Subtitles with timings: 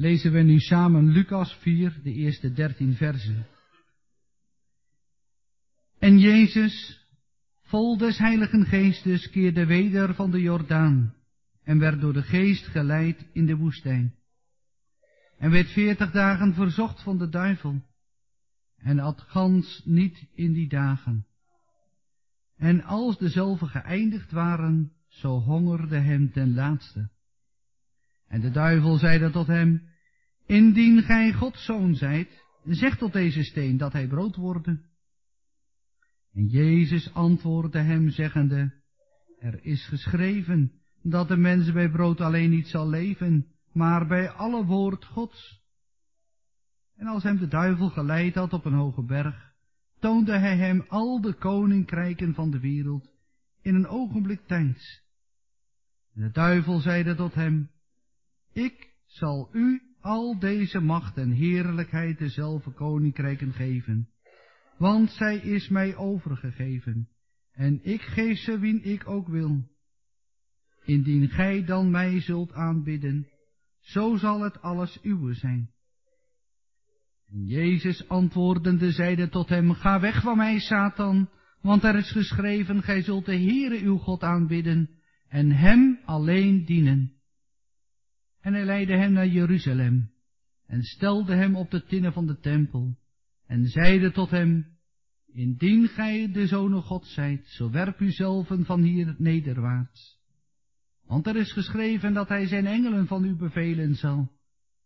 [0.00, 3.46] lezen we nu samen Lucas 4, de eerste dertien versen.
[5.98, 7.06] En Jezus,
[7.62, 11.14] vol des Heiligen Geestes, keerde weder van de Jordaan
[11.62, 14.14] en werd door de Geest geleid in de woestijn.
[15.38, 17.82] En werd veertig dagen verzocht van de duivel
[18.76, 21.26] en at gans niet in die dagen.
[22.56, 27.10] En als dezelfde geëindigd waren, zo hongerde hem ten laatste.
[28.26, 29.88] En de duivel zeide tot hem,
[30.50, 34.84] Indien gij Gods zoon zijt, zeg tot deze steen dat hij brood worden.
[36.32, 38.72] En Jezus antwoordde hem, zeggende,
[39.38, 40.72] Er is geschreven
[41.02, 45.62] dat de mens bij brood alleen niet zal leven, maar bij alle woord Gods.
[46.96, 49.52] En als hem de duivel geleid had op een hoge berg,
[49.98, 53.12] toonde hij hem al de koninkrijken van de wereld
[53.62, 55.02] in een ogenblik tijds.
[56.14, 57.70] En de duivel zeide tot hem,
[58.52, 64.08] Ik zal u al deze macht en heerlijkheid dezelfde koninkrijken geven,
[64.78, 67.08] want zij is mij overgegeven,
[67.52, 69.68] en ik geef ze wien ik ook wil.
[70.84, 73.28] Indien gij dan mij zult aanbidden,
[73.80, 75.70] zo zal het alles uwe zijn.
[77.26, 81.30] Jezus antwoordende zeide tot hem, ga weg van mij, Satan,
[81.60, 84.90] want er is geschreven, gij zult de Heere uw God aanbidden
[85.28, 87.19] en hem alleen dienen.
[88.40, 90.10] En hij leidde hem naar Jeruzalem
[90.66, 92.98] en stelde hem op de tinnen van de tempel
[93.46, 94.78] en zeide tot hem,
[95.32, 100.18] Indien gij de zonen God zijt, zo werp u zelven van hier nederwaarts.
[101.06, 104.32] Want er is geschreven dat hij zijn engelen van u bevelen zal,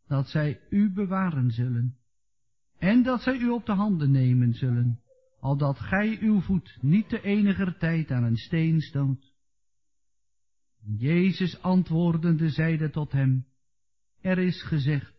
[0.06, 1.97] dat zij u bewaren zullen,
[2.78, 5.00] en dat zij u op de handen nemen zullen,
[5.41, 9.33] al dat gij uw voet niet de enige tijd aan een steen stoot.
[10.86, 13.46] Jezus antwoordende zeide tot hem,
[14.20, 15.12] er is gezegd,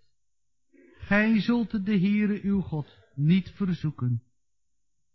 [0.97, 4.23] gij zult de Heere uw God niet verzoeken.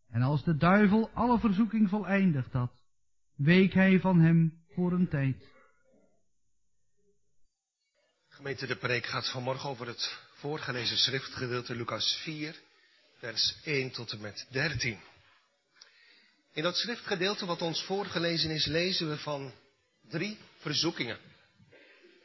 [0.08, 2.72] En als de duivel alle verzoeking voleindigd had,
[3.36, 5.48] week hij van hem voor een tijd.
[8.28, 12.60] Gemeente de preek gaat vanmorgen over het voorgelezen schriftgedeelte Lucas 4,
[13.19, 14.98] vers 1 tot en met 13.
[16.52, 19.52] In dat schriftgedeelte wat ons voorgelezen is, lezen we van
[20.10, 21.19] drie verzoekingen.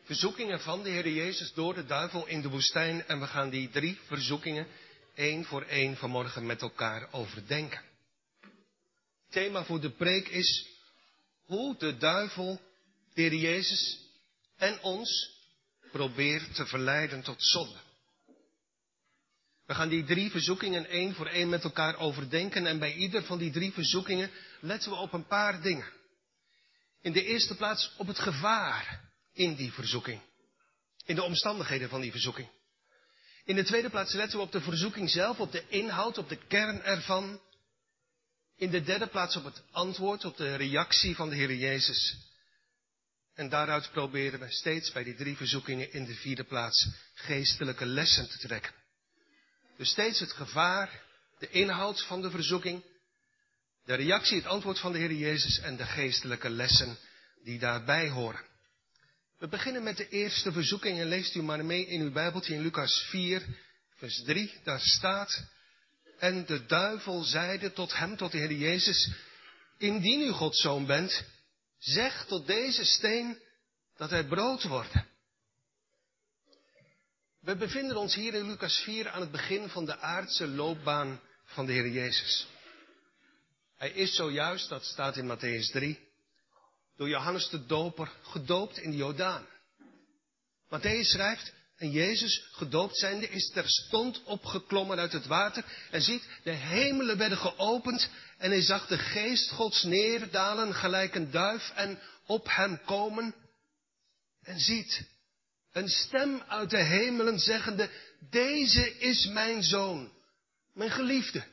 [0.03, 3.69] Verzoekingen van de Heer Jezus door de duivel in de woestijn en we gaan die
[3.69, 4.67] drie verzoekingen
[5.13, 7.81] één voor één vanmorgen met elkaar overdenken.
[9.29, 10.67] Thema voor de preek is
[11.45, 12.61] hoe de duivel
[13.13, 13.99] de Heer Jezus
[14.57, 15.33] en ons
[15.91, 17.77] probeert te verleiden tot zonde.
[19.65, 23.37] We gaan die drie verzoekingen één voor één met elkaar overdenken en bij ieder van
[23.37, 25.93] die drie verzoekingen letten we op een paar dingen.
[27.05, 29.01] In de eerste plaats op het gevaar
[29.33, 30.21] in die verzoeking.
[31.03, 32.47] In de omstandigheden van die verzoeking.
[33.43, 36.47] In de tweede plaats letten we op de verzoeking zelf, op de inhoud, op de
[36.47, 37.41] kern ervan.
[38.55, 42.17] In de derde plaats op het antwoord, op de reactie van de Heer Jezus.
[43.33, 48.29] En daaruit proberen we steeds bij die drie verzoekingen in de vierde plaats geestelijke lessen
[48.29, 48.73] te trekken.
[49.77, 51.01] Dus steeds het gevaar,
[51.39, 52.83] de inhoud van de verzoeking,
[53.85, 56.97] de reactie, het antwoord van de Heer Jezus en de geestelijke lessen
[57.43, 58.45] die daarbij horen.
[59.37, 62.61] We beginnen met de eerste verzoeking en leest u maar mee in uw Bijbeltje in
[62.61, 63.45] Lucas 4,
[63.95, 64.53] vers 3.
[64.63, 65.43] Daar staat,
[66.19, 69.11] en de duivel zeide tot hem, tot de Heer Jezus,
[69.77, 71.23] indien u Gods zoon bent,
[71.79, 73.39] zeg tot deze steen
[73.97, 74.93] dat hij brood wordt.
[77.41, 81.65] We bevinden ons hier in Lucas 4 aan het begin van de aardse loopbaan van
[81.65, 82.47] de Heer Jezus.
[83.77, 85.99] Hij is zojuist, dat staat in Matthäus 3,
[86.97, 89.47] door Johannes de Doper gedoopt in de Jordaan.
[90.69, 96.51] Matthäus schrijft, en Jezus, gedoopt zijnde, is terstond opgeklommen uit het water en ziet, de
[96.51, 102.47] hemelen werden geopend en hij zag de geest Gods neerdalen gelijk een duif en op
[102.49, 103.35] hem komen
[104.41, 105.07] en ziet
[105.71, 107.89] een stem uit de hemelen zeggende,
[108.29, 110.11] deze is mijn zoon,
[110.73, 111.43] mijn geliefde,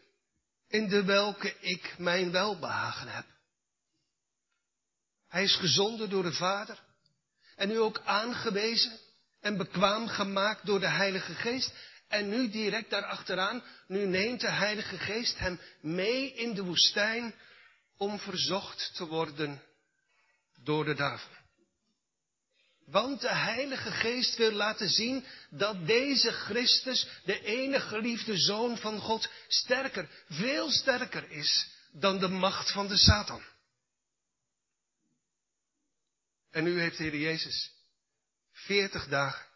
[0.72, 3.26] in de welke ik mijn welbehagen heb.
[5.28, 6.78] Hij is gezonden door de Vader
[7.56, 8.98] en nu ook aangewezen
[9.40, 11.74] en bekwaam gemaakt door de Heilige Geest.
[12.08, 17.34] En nu direct daarachteraan, nu neemt de Heilige Geest hem mee in de woestijn
[17.96, 19.62] om verzocht te worden
[20.62, 21.41] door de duivel.
[22.92, 28.98] Want de Heilige Geest wil laten zien dat deze Christus, de enige geliefde Zoon van
[29.00, 33.42] God, sterker, veel sterker is dan de macht van de Satan.
[36.50, 37.72] En nu heeft de Heer Jezus
[38.52, 39.46] veertig dagen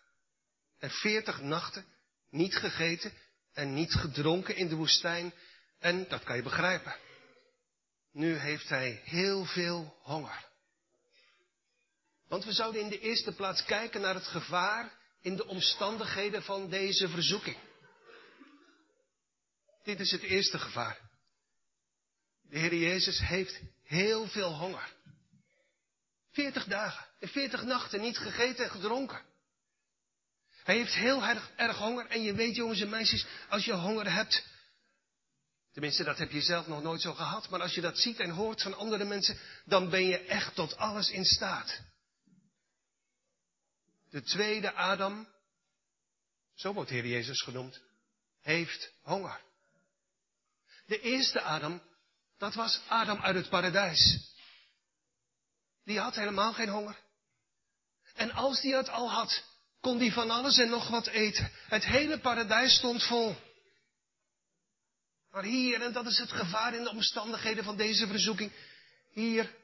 [0.78, 1.86] en veertig nachten
[2.30, 3.12] niet gegeten
[3.52, 5.32] en niet gedronken in de woestijn.
[5.78, 6.96] En dat kan je begrijpen.
[8.12, 10.45] Nu heeft hij heel veel honger.
[12.28, 16.68] Want we zouden in de eerste plaats kijken naar het gevaar in de omstandigheden van
[16.70, 17.56] deze verzoeking.
[19.82, 20.98] Dit is het eerste gevaar.
[22.42, 24.94] De Heer Jezus heeft heel veel honger.
[26.30, 29.22] Veertig dagen en veertig nachten niet gegeten en gedronken.
[30.64, 32.06] Hij heeft heel erg, erg honger.
[32.06, 34.44] En je weet, jongens en meisjes, als je honger hebt.
[35.72, 37.48] Tenminste, dat heb je zelf nog nooit zo gehad.
[37.48, 40.76] Maar als je dat ziet en hoort van andere mensen, dan ben je echt tot
[40.76, 41.80] alles in staat.
[44.16, 45.28] De tweede Adam,
[46.54, 47.80] zo wordt Heer Jezus genoemd,
[48.40, 49.40] heeft honger.
[50.86, 51.82] De eerste Adam,
[52.38, 54.32] dat was Adam uit het paradijs.
[55.84, 56.96] Die had helemaal geen honger.
[58.14, 59.44] En als die het al had,
[59.80, 61.50] kon die van alles en nog wat eten.
[61.68, 63.36] Het hele paradijs stond vol.
[65.30, 68.52] Maar hier, en dat is het gevaar in de omstandigheden van deze verzoeking,
[69.12, 69.54] hier,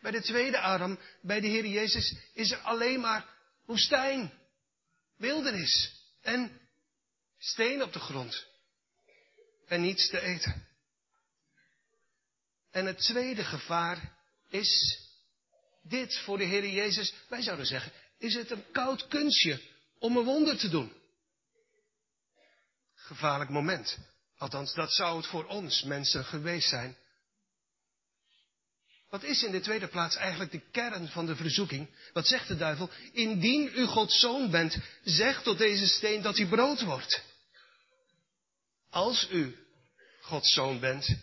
[0.00, 3.34] bij de tweede Adam, bij de Heer Jezus, is er alleen maar
[3.66, 4.32] woestijn,
[5.16, 6.60] wildernis en
[7.38, 8.46] steen op de grond.
[9.66, 10.66] En niets te eten.
[12.70, 14.16] En het tweede gevaar
[14.48, 15.00] is
[15.82, 17.14] dit voor de Heer Jezus.
[17.28, 19.60] Wij zouden zeggen, is het een koud kunstje
[19.98, 20.92] om een wonder te doen.
[22.94, 23.98] Gevaarlijk moment.
[24.36, 26.96] Althans, dat zou het voor ons mensen geweest zijn.
[29.16, 31.88] Wat is in de tweede plaats eigenlijk de kern van de verzoeking?
[32.12, 32.90] Wat zegt de duivel?
[33.12, 37.22] Indien u Gods zoon bent, zeg tot deze steen dat hij brood wordt.
[38.90, 39.56] Als u
[40.20, 41.16] Gods zoon bent.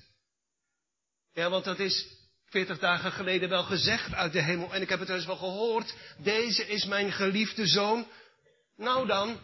[1.34, 2.08] Ja, want dat is
[2.46, 4.74] veertig dagen geleden wel gezegd uit de hemel.
[4.74, 5.94] En ik heb het dus wel gehoord.
[6.18, 8.08] Deze is mijn geliefde zoon.
[8.76, 9.40] Nou dan,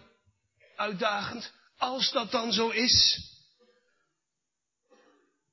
[0.75, 3.19] uitdagend, als dat dan zo is.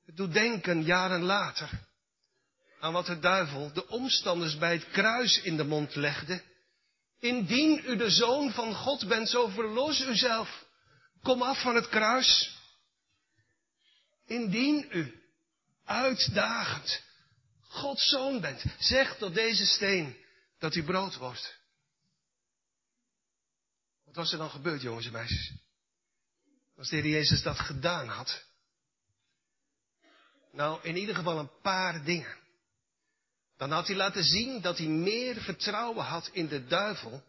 [0.07, 1.86] Het doet denken, jaren later,
[2.81, 6.43] aan wat de duivel de omstanders bij het kruis in de mond legde.
[7.19, 10.64] Indien u de zoon van God bent, zo verlos uzelf.
[11.23, 12.58] Kom af van het kruis.
[14.26, 15.23] Indien u
[15.84, 17.05] uitdagend
[17.69, 20.17] Gods zoon bent, zeg tot deze steen
[20.58, 21.58] dat hij brood wordt.
[24.05, 25.52] Wat was er dan gebeurd, jongens en meisjes?
[26.76, 28.44] Als de Heer Jezus dat gedaan had.
[30.52, 32.37] Nou, in ieder geval een paar dingen.
[33.56, 37.23] Dan had hij laten zien dat hij meer vertrouwen had in de duivel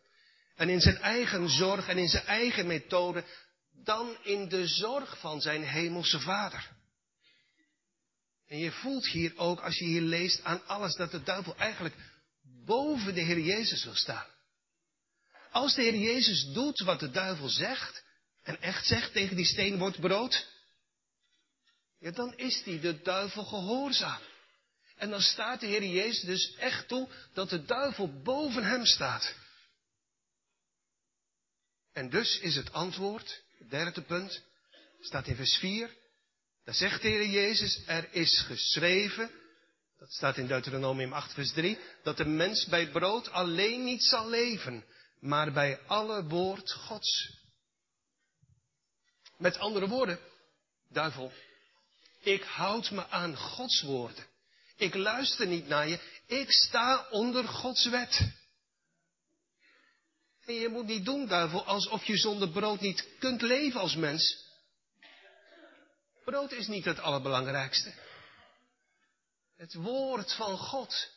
[0.56, 3.24] en in zijn eigen zorg en in zijn eigen methode
[3.84, 6.70] dan in de zorg van zijn hemelse vader.
[8.48, 11.96] En je voelt hier ook, als je hier leest, aan alles dat de duivel eigenlijk
[12.66, 14.26] boven de Heer Jezus wil staan.
[15.52, 18.04] Als de Heer Jezus doet wat de duivel zegt,
[18.44, 20.48] en echt zegt tegen die steen wordt brood,
[22.00, 24.22] ja, dan is die de duivel gehoorzaam.
[24.98, 29.36] En dan staat de Heer Jezus dus echt toe dat de duivel boven hem staat.
[31.94, 34.44] En dus is het antwoord, het derde punt,
[35.00, 35.96] staat in vers 4,
[36.64, 39.32] daar zegt de Heer Jezus, er is geschreven,
[39.98, 44.30] dat staat in Deuteronomium 8 vers 3, dat de mens bij brood alleen niet zal
[44.30, 44.86] leven,
[45.20, 47.36] maar bij alle woord Gods.
[49.38, 50.20] Met andere woorden,
[50.90, 51.32] duivel,
[52.20, 54.26] ik houd me aan Gods woorden.
[54.78, 58.32] Ik luister niet naar je, ik sta onder Gods wet.
[60.46, 64.46] En je moet niet doen, duivel, alsof je zonder brood niet kunt leven als mens.
[66.26, 67.94] Brood is niet het allerbelangrijkste.
[69.56, 71.16] Het woord van God.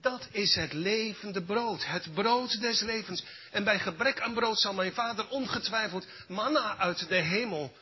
[0.00, 3.24] Dat is het levende brood, het brood des levens.
[3.50, 7.76] En bij gebrek aan brood zal mijn vader ongetwijfeld manna uit de hemel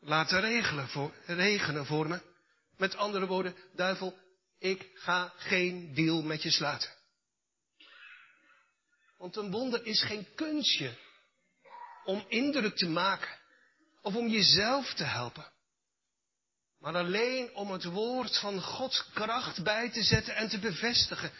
[0.00, 2.20] laten regelen voor, regenen voor me.
[2.76, 4.18] Met andere woorden, duivel,
[4.58, 6.90] ik ga geen deal met je sluiten.
[9.16, 10.96] Want een wonder is geen kunstje
[12.04, 13.38] om indruk te maken
[14.02, 15.52] of om jezelf te helpen
[16.78, 21.30] maar alleen om het woord van Gods kracht bij te zetten en te bevestigen.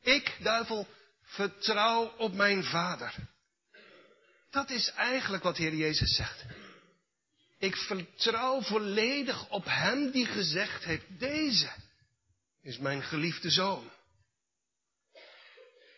[0.00, 0.86] Ik, duivel,
[1.22, 3.14] vertrouw op mijn Vader.
[4.50, 6.44] Dat is eigenlijk wat Heer Jezus zegt.
[7.58, 11.70] Ik vertrouw volledig op Hem die gezegd heeft, deze
[12.62, 13.90] is mijn geliefde zoon.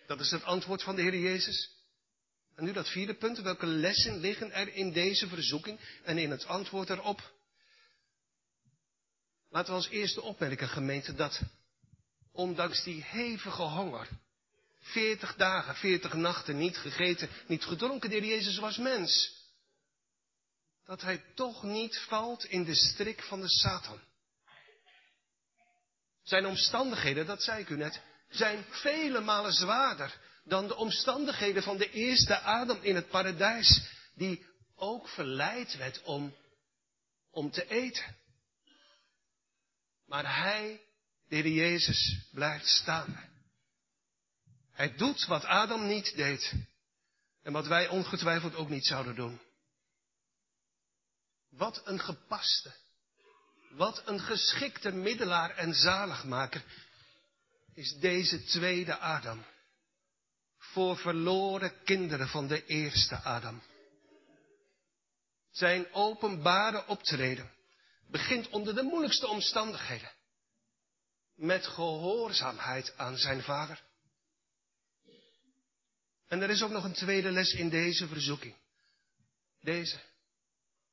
[0.07, 1.71] Dat is het antwoord van de Heer Jezus.
[2.55, 6.47] En nu dat vierde punt, welke lessen liggen er in deze verzoeking en in het
[6.47, 7.33] antwoord erop?
[9.49, 11.41] Laten we als eerste opmerken, gemeente, dat
[12.33, 14.09] ondanks die hevige honger
[14.85, 18.11] Veertig dagen, veertig nachten niet gegeten, niet gedronken.
[18.11, 19.43] De Heer Jezus was mens.
[20.85, 24.01] Dat hij toch niet valt in de strik van de Satan.
[26.25, 31.77] Zijn omstandigheden, dat zei ik u net, zijn vele malen zwaarder dan de omstandigheden van
[31.77, 33.83] de eerste Adam in het paradijs,
[34.15, 36.35] die ook verleid werd om,
[37.31, 38.17] om te eten.
[40.07, 40.81] Maar hij,
[41.29, 43.33] de Heer Jezus, blijft staan.
[44.73, 46.53] Hij doet wat Adam niet deed
[47.43, 49.41] en wat wij ongetwijfeld ook niet zouden doen.
[51.51, 52.75] Wat een gepaste,
[53.77, 56.65] wat een geschikte middelaar en zaligmaker
[57.75, 59.45] is deze tweede Adam.
[60.59, 63.63] Voor verloren kinderen van de eerste Adam.
[65.51, 67.51] Zijn openbare optreden
[68.11, 70.13] begint onder de moeilijkste omstandigheden.
[71.35, 73.83] Met gehoorzaamheid aan zijn vader.
[76.29, 78.55] En er is ook nog een tweede les in deze verzoeking.
[79.61, 79.99] Deze.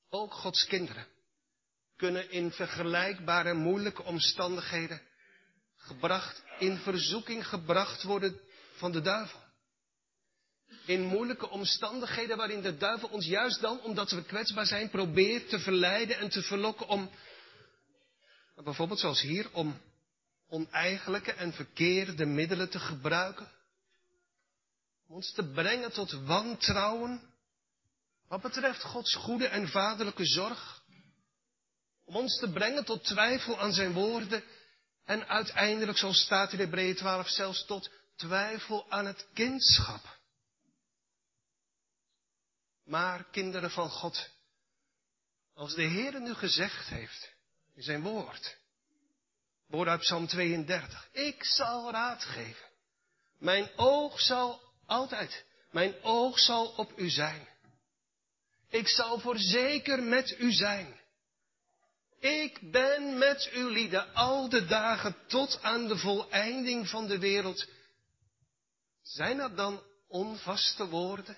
[0.09, 1.07] Ook Gods kinderen
[2.01, 5.01] kunnen in vergelijkbare moeilijke omstandigheden
[5.77, 8.39] gebracht, in verzoeking gebracht worden
[8.75, 9.39] van de duivel.
[10.86, 15.60] In moeilijke omstandigheden waarin de duivel ons juist dan, omdat we kwetsbaar zijn, probeert te
[15.60, 17.10] verleiden en te verlokken om,
[18.63, 19.81] bijvoorbeeld zoals hier, om
[20.48, 23.51] oneigenlijke en verkeerde middelen te gebruiken.
[25.08, 27.22] Om ons te brengen tot wantrouwen
[28.27, 30.80] wat betreft Gods goede en vaderlijke zorg.
[32.12, 34.44] Om ons te brengen tot twijfel aan zijn woorden
[35.06, 40.20] en uiteindelijk, zoals staat in Hebreeën 12, zelfs tot twijfel aan het kindschap.
[42.84, 44.30] Maar kinderen van God,
[45.53, 47.32] als de Heer nu gezegd heeft
[47.75, 48.58] in zijn woord,
[49.68, 52.70] woord uit Psalm 32, ik zal raad geven.
[53.38, 57.48] Mijn oog zal altijd, mijn oog zal op u zijn.
[58.70, 61.00] Ik zal voorzeker met u zijn.
[62.21, 67.67] Ik ben met u lieden al de dagen tot aan de voleinding van de wereld.
[69.01, 71.37] Zijn dat dan onvaste woorden?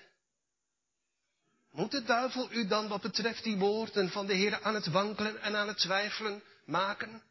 [1.70, 5.40] Moet de duivel u dan wat betreft die woorden van de Heer aan het wankelen
[5.40, 7.22] en aan het twijfelen maken?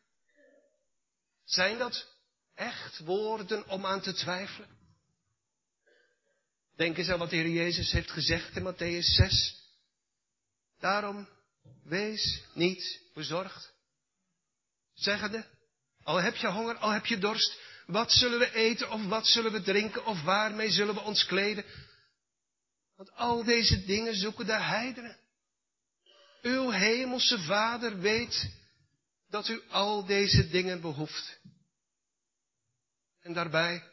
[1.44, 2.08] Zijn dat
[2.56, 4.70] echt woorden om aan te twijfelen?
[6.76, 9.62] Denk eens aan wat de Heer Jezus heeft gezegd in Matthäus 6.
[10.80, 11.28] Daarom
[11.84, 13.74] wees niet bezorgd.
[14.94, 15.46] Zeggende,
[16.04, 19.52] al heb je honger, al heb je dorst, wat zullen we eten of wat zullen
[19.52, 21.66] we drinken of waarmee zullen we ons kleden?
[22.96, 25.18] Want al deze dingen zoeken de heidenen.
[26.42, 28.50] Uw hemelse Vader weet
[29.30, 31.40] dat u al deze dingen behoeft.
[33.22, 33.84] En daarbij,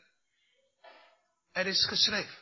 [1.53, 2.39] er is geschreven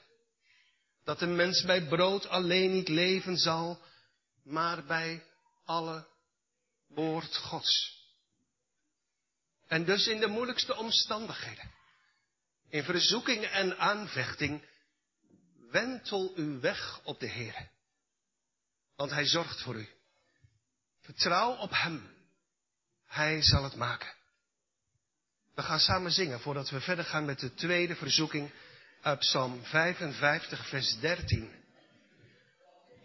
[1.04, 3.82] dat de mens bij brood alleen niet leven zal,
[4.48, 5.24] maar bij
[5.64, 6.06] alle
[6.86, 7.96] woord Gods.
[9.66, 11.70] En dus in de moeilijkste omstandigheden,
[12.68, 14.64] in verzoeking en aanvechting,
[15.70, 17.68] wentel uw weg op de Heer.
[18.96, 19.88] Want Hij zorgt voor u.
[21.00, 22.16] Vertrouw op Hem.
[23.06, 24.14] Hij zal het maken.
[25.54, 28.50] We gaan samen zingen voordat we verder gaan met de tweede verzoeking
[29.02, 31.58] uit Psalm 55, vers 13.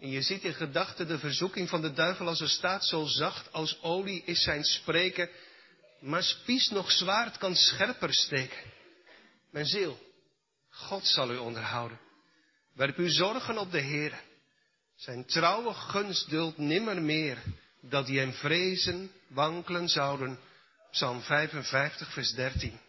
[0.04, 3.52] En je ziet in gedachten de verzoeking van de duivel als er staat, zo zacht
[3.52, 5.30] als olie is zijn spreken,
[6.00, 8.72] maar spies nog zwaard kan scherper steken.
[9.50, 9.98] Mijn ziel,
[10.68, 12.00] God zal u onderhouden.
[12.74, 14.20] Werp uw zorgen op de Heer.
[14.96, 17.38] Zijn trouwe gunst duldt nimmer meer
[17.80, 20.38] dat die hem vrezen, wankelen zouden.
[20.90, 22.80] Psalm 55, vers 13.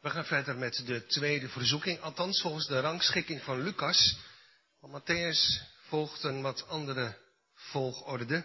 [0.00, 4.16] We gaan verder met de tweede verzoeking, althans volgens de rangschikking van Lucas.
[4.82, 7.16] Want Matthäus volgt een wat andere
[7.54, 8.44] volgorde.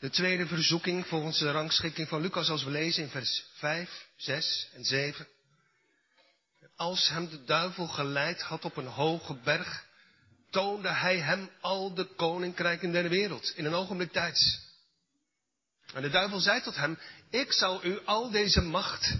[0.00, 4.68] De tweede verzoeking volgens de rangschikking van Lucas, als we lezen in vers 5, 6
[4.74, 5.26] en 7.
[6.76, 9.86] Als hem de duivel geleid had op een hoge berg,
[10.50, 14.58] toonde hij hem al de koninkrijken der wereld in een ogenblik tijds.
[15.94, 16.98] En de duivel zei tot hem,
[17.30, 19.14] ik zal u al deze macht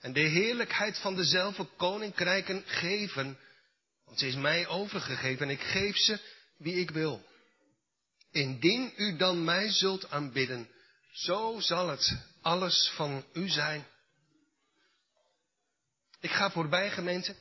[0.00, 3.38] en de heerlijkheid van dezelfde koninkrijken geven,
[4.06, 6.18] want ze is mij overgegeven en ik geef ze
[6.56, 7.24] wie ik wil.
[8.30, 10.68] Indien u dan mij zult aanbidden,
[11.12, 13.86] zo zal het alles van u zijn.
[16.20, 17.36] Ik ga voorbij, gemeente,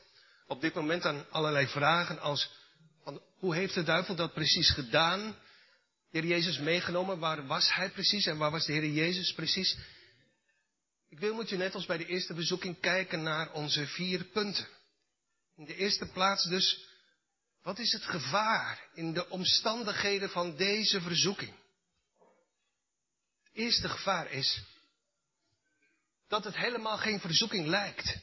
[0.48, 2.50] op dit moment aan allerlei vragen als,
[3.38, 5.36] hoe heeft de duivel dat precies gedaan?
[6.12, 9.78] De Heer Jezus meegenomen, waar was hij precies en waar was de Heer Jezus precies?
[11.10, 14.68] Ik wil met je net als bij de eerste bezoeking kijken naar onze vier punten.
[15.58, 16.88] In de eerste plaats dus,
[17.62, 21.54] wat is het gevaar in de omstandigheden van deze verzoeking?
[23.44, 24.64] Het eerste gevaar is
[26.28, 28.18] dat het helemaal geen verzoeking lijkt.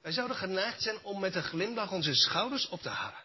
[0.00, 3.24] Wij zouden geneigd zijn om met een glimlach onze schouders op te halen.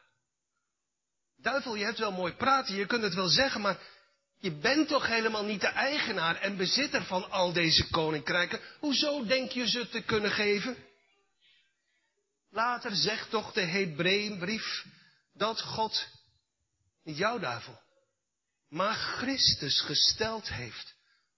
[1.38, 3.80] Duivel, je hebt wel mooi praten, je kunt het wel zeggen, maar
[4.38, 8.60] je bent toch helemaal niet de eigenaar en bezitter van al deze koninkrijken?
[8.80, 10.87] Hoezo denk je ze te kunnen geven?
[12.50, 14.86] Later zegt toch de Hebreeënbrief
[15.34, 16.08] dat God,
[17.04, 17.82] niet jouw duivel,
[18.70, 20.96] maar Christus gesteld heeft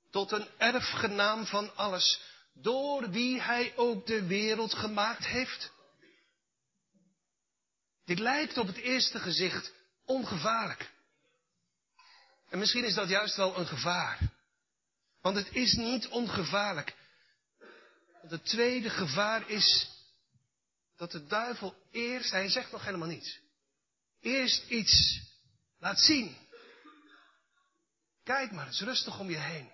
[0.09, 2.21] tot een erfgenaam van alles,
[2.53, 5.71] door wie hij ook de wereld gemaakt heeft.
[8.05, 9.73] Dit lijkt op het eerste gezicht
[10.05, 10.91] ongevaarlijk.
[12.49, 14.19] En misschien is dat juist wel een gevaar.
[15.21, 16.95] Want het is niet ongevaarlijk.
[18.19, 19.89] Want het tweede gevaar is
[20.99, 23.39] dat de duivel eerst, hij zegt nog helemaal niets,
[24.19, 25.21] eerst iets
[25.77, 26.37] laat zien.
[28.23, 29.71] Kijk maar eens rustig om je heen.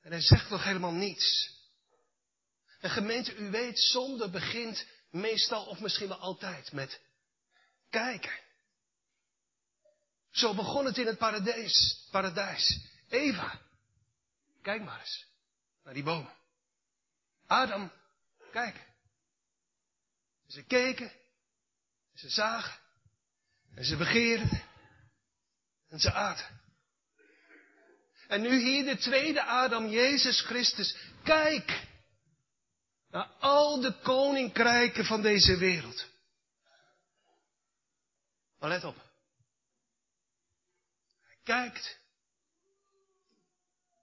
[0.00, 1.56] En hij zegt nog helemaal niets.
[2.80, 7.00] En gemeente, u weet, zonde begint meestal of misschien wel altijd met
[7.90, 8.40] kijken.
[10.30, 12.06] Zo begon het in het paradijs.
[12.10, 12.80] paradijs.
[13.08, 13.60] Eva,
[14.62, 15.26] kijk maar eens
[15.82, 16.30] naar die boom.
[17.46, 17.92] Adam,
[18.52, 18.87] kijk.
[20.48, 21.12] Ze keken,
[22.14, 22.78] ze zagen,
[23.74, 24.62] en ze begeerden,
[25.88, 26.60] en ze aten.
[28.28, 30.96] En nu hier de tweede Adam, Jezus Christus.
[31.22, 31.86] Kijk
[33.10, 36.06] naar al de koninkrijken van deze wereld.
[38.58, 38.96] Maar let op.
[41.22, 41.98] Hij kijkt.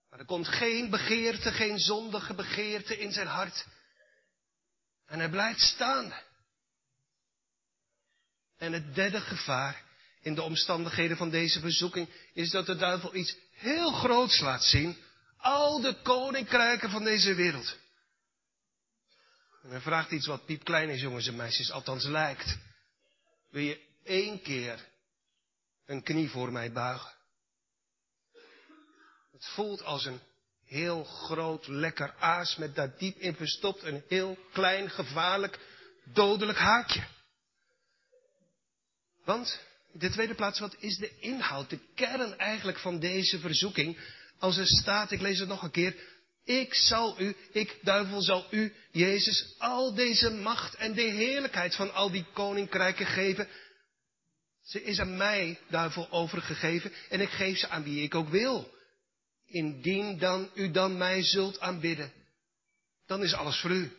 [0.09, 3.65] Maar er komt geen begeerte, geen zondige begeerte in zijn hart.
[5.05, 6.13] En hij blijft staan.
[8.57, 9.83] En het derde gevaar
[10.21, 14.97] in de omstandigheden van deze verzoeking is dat de duivel iets heel groots laat zien.
[15.37, 17.77] Al de koninkrijken van deze wereld.
[19.63, 22.57] En hij vraagt iets wat piepklein is, jongens en meisjes, althans lijkt.
[23.49, 24.85] Wil je één keer
[25.85, 27.11] een knie voor mij buigen?
[29.31, 30.19] Het voelt als een
[30.65, 35.59] heel groot, lekker aas met daar diep in verstopt een heel klein, gevaarlijk,
[36.03, 37.03] dodelijk haakje.
[39.25, 39.59] Want,
[39.91, 43.97] de tweede plaats, wat is de inhoud, de kern eigenlijk van deze verzoeking?
[44.39, 45.95] Als er staat, ik lees het nog een keer,
[46.43, 51.93] ik zal u, ik duivel zal u, Jezus, al deze macht en de heerlijkheid van
[51.93, 53.47] al die koninkrijken geven.
[54.63, 58.73] Ze is aan mij, duivel, overgegeven en ik geef ze aan wie ik ook wil.
[59.45, 62.11] Indien dan u dan mij zult aanbidden,
[63.05, 63.91] dan is alles voor u.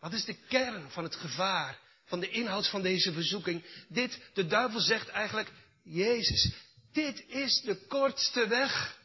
[0.00, 3.64] Wat is de kern van het gevaar van de inhoud van deze verzoeking.
[3.88, 6.52] Dit, de duivel zegt eigenlijk, Jezus,
[6.92, 8.98] dit is de kortste weg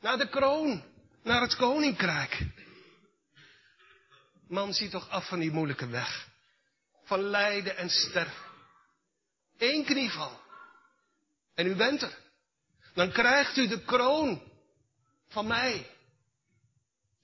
[0.00, 0.84] naar de kroon,
[1.22, 2.40] naar het koninkrijk.
[4.48, 6.28] Man, ziet toch af van die moeilijke weg.
[7.04, 8.50] Van lijden en sterven.
[9.58, 10.40] Eén knieval.
[11.54, 12.18] En u bent er.
[12.94, 14.42] Dan krijgt u de kroon
[15.28, 15.90] van mij.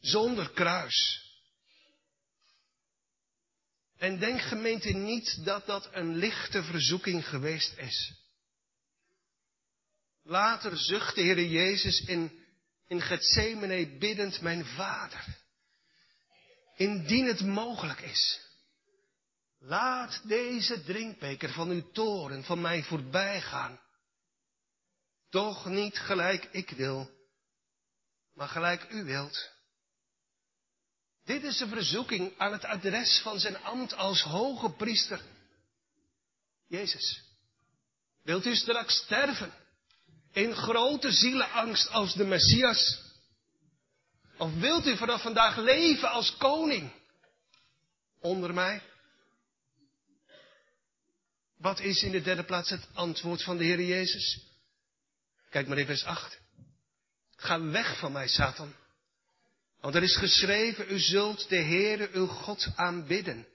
[0.01, 1.28] Zonder kruis.
[3.99, 8.13] En denk gemeente niet dat dat een lichte verzoeking geweest is.
[10.23, 12.47] Later zucht de Heer Jezus in,
[12.87, 15.25] in Gethsemane biddend mijn Vader.
[16.77, 18.41] Indien het mogelijk is.
[19.59, 23.81] Laat deze drinkbeker van uw toren van mij voorbij gaan.
[25.31, 27.11] Toch niet gelijk ik wil,
[28.35, 29.58] maar gelijk u wilt.
[31.29, 35.21] Dit is een verzoeking aan het adres van zijn ambt als hoge priester.
[36.67, 37.23] Jezus,
[38.23, 39.53] wilt u straks sterven
[40.33, 43.01] in grote zielenangst als de Messias?
[44.39, 46.93] Of wilt u vanaf vandaag leven als koning
[48.21, 48.83] onder mij?
[51.57, 54.41] Wat is in de derde plaats het antwoord van de Heer Jezus?
[55.51, 56.41] Kijk maar in vers 8.
[57.37, 58.75] Ga weg van mij, Satan.
[59.81, 63.47] Want er is geschreven, u zult de Heere uw God aanbidden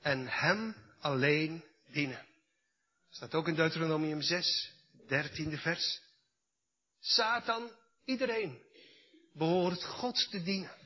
[0.00, 2.26] en Hem alleen dienen.
[3.10, 4.72] Staat ook in Deuteronomium 6,
[5.06, 6.00] dertiende vers.
[7.00, 7.70] Satan,
[8.04, 8.62] iedereen,
[9.32, 10.76] behoort God te dienen.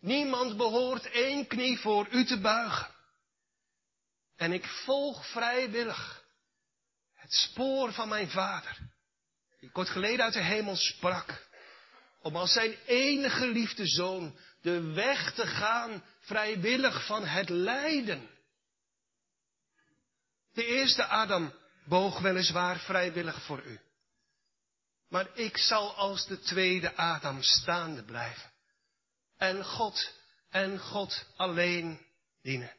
[0.00, 2.94] Niemand behoort één knie voor u te buigen.
[4.36, 6.24] En ik volg vrijwillig
[7.14, 8.78] het spoor van mijn vader,
[9.60, 11.48] die kort geleden uit de hemel sprak
[12.22, 18.28] om als zijn enige liefde zoon de weg te gaan vrijwillig van het lijden.
[20.52, 21.52] De eerste Adam
[21.84, 23.80] boog weliswaar vrijwillig voor u.
[25.08, 28.50] Maar ik zal als de tweede Adam staande blijven.
[29.36, 30.12] En God
[30.50, 32.06] en God alleen
[32.42, 32.72] dienen.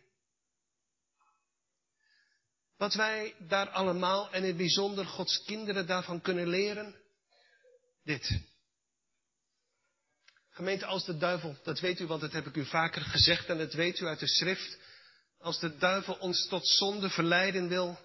[2.77, 6.95] Wat wij daar allemaal en in het bijzonder Gods kinderen daarvan kunnen leren?
[8.03, 8.41] Dit.
[10.51, 13.57] Gemeente, als de duivel, dat weet u, want dat heb ik u vaker gezegd en
[13.57, 14.77] dat weet u uit de schrift.
[15.39, 17.99] Als de duivel ons tot zonde verleiden wil,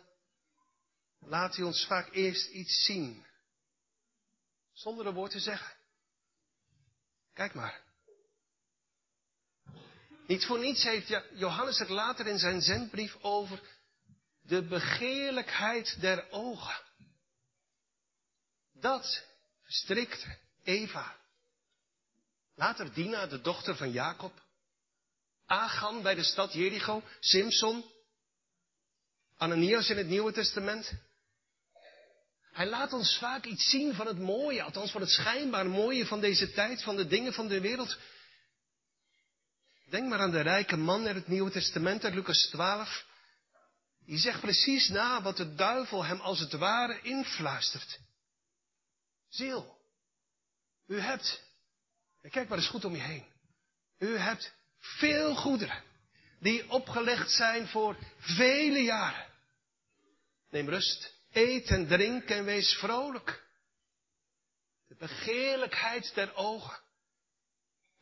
[1.21, 3.27] laat hij ons vaak eerst iets zien.
[4.73, 5.77] Zonder een woord te zeggen.
[7.33, 7.85] Kijk maar.
[10.27, 13.61] Niet voor niets heeft Johannes het later in zijn zendbrief over
[14.43, 16.81] de begeerlijkheid der ogen.
[18.73, 19.25] Dat
[19.63, 21.26] verstrikte Eva.
[22.57, 24.33] Later Dina, de dochter van Jacob.
[25.47, 27.03] Agan bij de stad Jericho.
[27.21, 27.85] Simson.
[29.37, 30.93] Ananias in het Nieuwe Testament.
[32.53, 36.21] Hij laat ons vaak iets zien van het mooie, althans van het schijnbaar mooie van
[36.21, 37.99] deze tijd, van de dingen van de wereld.
[39.91, 43.05] Denk maar aan de rijke man in het Nieuwe Testament, uit Lucas 12.
[44.05, 47.99] Die zegt precies na wat de duivel hem als het ware influistert.
[49.29, 49.79] Ziel,
[50.87, 51.46] u hebt,
[52.27, 53.27] en kijk maar eens goed om je heen.
[53.99, 55.83] U hebt veel goederen
[56.41, 59.27] die opgelegd zijn voor vele jaren.
[60.51, 63.45] Neem rust, eet en drink en wees vrolijk.
[64.89, 66.79] De begeerlijkheid der ogen.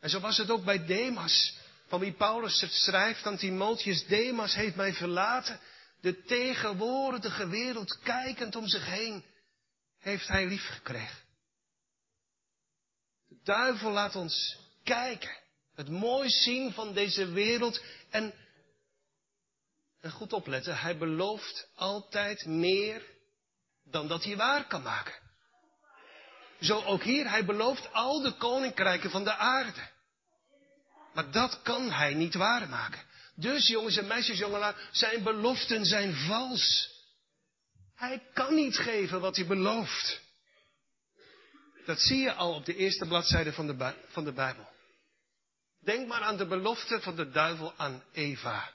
[0.01, 4.07] En zo was het ook bij Demas, van wie Paulus het schrijft aan Timotheus.
[4.07, 5.61] Demas heeft mij verlaten
[6.01, 9.25] de tegenwoordige wereld kijkend om zich heen,
[9.99, 11.24] heeft hij lief gekregen.
[13.43, 15.37] Duivel laat ons kijken,
[15.75, 18.35] het mooi zien van deze wereld en,
[20.01, 23.03] en goed opletten, hij belooft altijd meer
[23.85, 25.23] dan dat hij waar kan maken.
[26.61, 29.93] Zo ook hier, hij belooft al de koninkrijken van de aarde.
[31.15, 33.03] Maar dat kan hij niet waarmaken.
[33.35, 36.93] Dus jongens en meisjes, jongelui, zijn beloften zijn vals.
[37.95, 40.23] Hij kan niet geven wat hij belooft.
[41.85, 44.73] Dat zie je al op de eerste bladzijde van de, van de Bijbel.
[45.81, 48.73] Denk maar aan de belofte van de duivel aan Eva.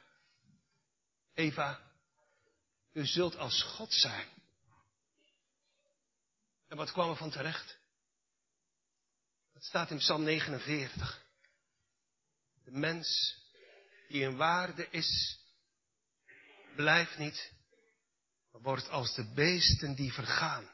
[1.34, 1.80] Eva,
[2.94, 4.28] u zult als God zijn.
[6.68, 7.78] En wat kwam er van terecht?
[9.54, 11.22] Dat staat in Psalm 49.
[12.64, 13.38] De mens
[14.08, 15.40] die in waarde is,
[16.76, 17.52] blijft niet,
[18.52, 20.70] maar wordt als de beesten die vergaan.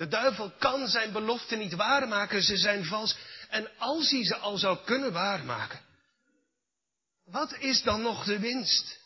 [0.00, 3.16] De duivel kan zijn beloften niet waarmaken, ze zijn vals.
[3.48, 5.80] En als hij ze al zou kunnen waarmaken,
[7.24, 9.00] wat is dan nog de winst?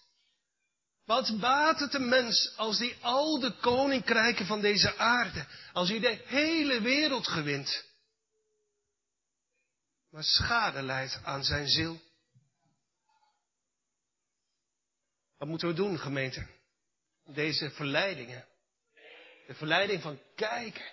[1.04, 6.00] Wat baat het de mens als hij al de koninkrijken van deze aarde, als hij
[6.00, 7.84] de hele wereld gewint,
[10.10, 12.00] maar schade leidt aan zijn ziel?
[15.38, 16.46] Wat moeten we doen, gemeente?
[17.24, 18.52] Deze verleidingen.
[19.46, 20.92] De verleiding van kijken,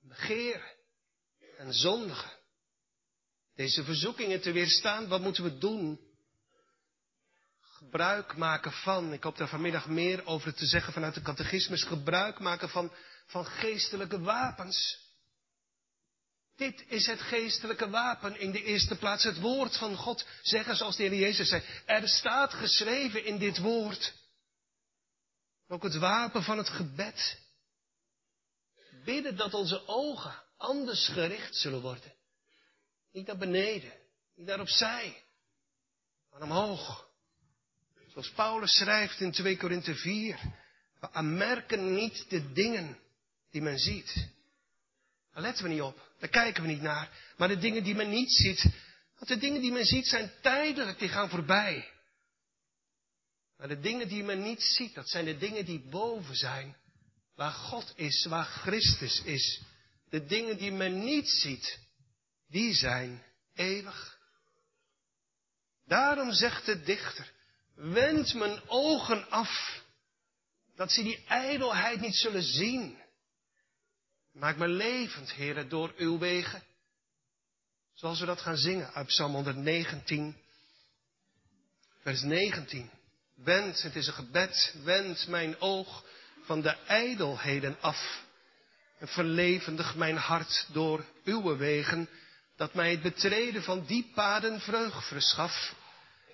[0.00, 0.72] begeren
[1.56, 2.30] en zondigen.
[3.54, 6.00] Deze verzoekingen te weerstaan, wat moeten we doen?
[7.60, 12.38] Gebruik maken van, ik hoop daar vanmiddag meer over te zeggen vanuit de catechismus, gebruik
[12.38, 12.92] maken van,
[13.26, 15.02] van geestelijke wapens.
[16.56, 18.40] Dit is het geestelijke wapen.
[18.40, 20.26] In de eerste plaats het woord van God.
[20.42, 21.62] Zeggen zoals de Heer Jezus zei.
[21.86, 24.14] Er staat geschreven in dit woord.
[25.68, 27.42] Ook het wapen van het gebed.
[29.04, 32.12] Bidden dat onze ogen anders gericht zullen worden.
[33.12, 33.92] Niet naar beneden.
[34.34, 35.22] Niet naar opzij.
[36.30, 37.08] Maar omhoog.
[38.08, 40.40] Zoals Paulus schrijft in 2 Korinthe 4.
[41.00, 42.98] We aanmerken niet de dingen
[43.50, 44.28] die men ziet.
[45.32, 46.10] Daar letten we niet op.
[46.18, 47.10] Daar kijken we niet naar.
[47.36, 48.62] Maar de dingen die men niet ziet,
[49.16, 51.90] want de dingen die men ziet zijn tijdelijk, die gaan voorbij.
[53.56, 56.76] Maar de dingen die men niet ziet, dat zijn de dingen die boven zijn.
[57.34, 59.62] Waar God is, waar Christus is.
[60.08, 61.78] De dingen die men niet ziet,
[62.48, 63.22] die zijn
[63.54, 64.18] eeuwig.
[65.86, 67.32] Daarom zegt de dichter,
[67.74, 69.82] wend mijn ogen af,
[70.76, 72.98] dat ze die ijdelheid niet zullen zien.
[74.32, 76.62] Maak me levend, heren, door uw wegen.
[77.94, 80.36] Zoals we dat gaan zingen uit Psalm 119,
[82.00, 82.90] vers 19.
[83.34, 86.04] Wend, het is een gebed, wend mijn oog
[86.44, 88.22] van de ijdelheden af.
[88.98, 92.08] En verlevendig mijn hart door uw wegen,
[92.56, 95.74] dat mij het betreden van die paden vreugd verschaf.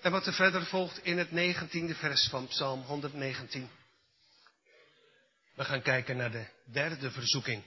[0.02, 3.70] En wat er verder volgt in het negentiende vers van Psalm 119.
[5.54, 7.62] We gaan kijken naar de derde verzoeking.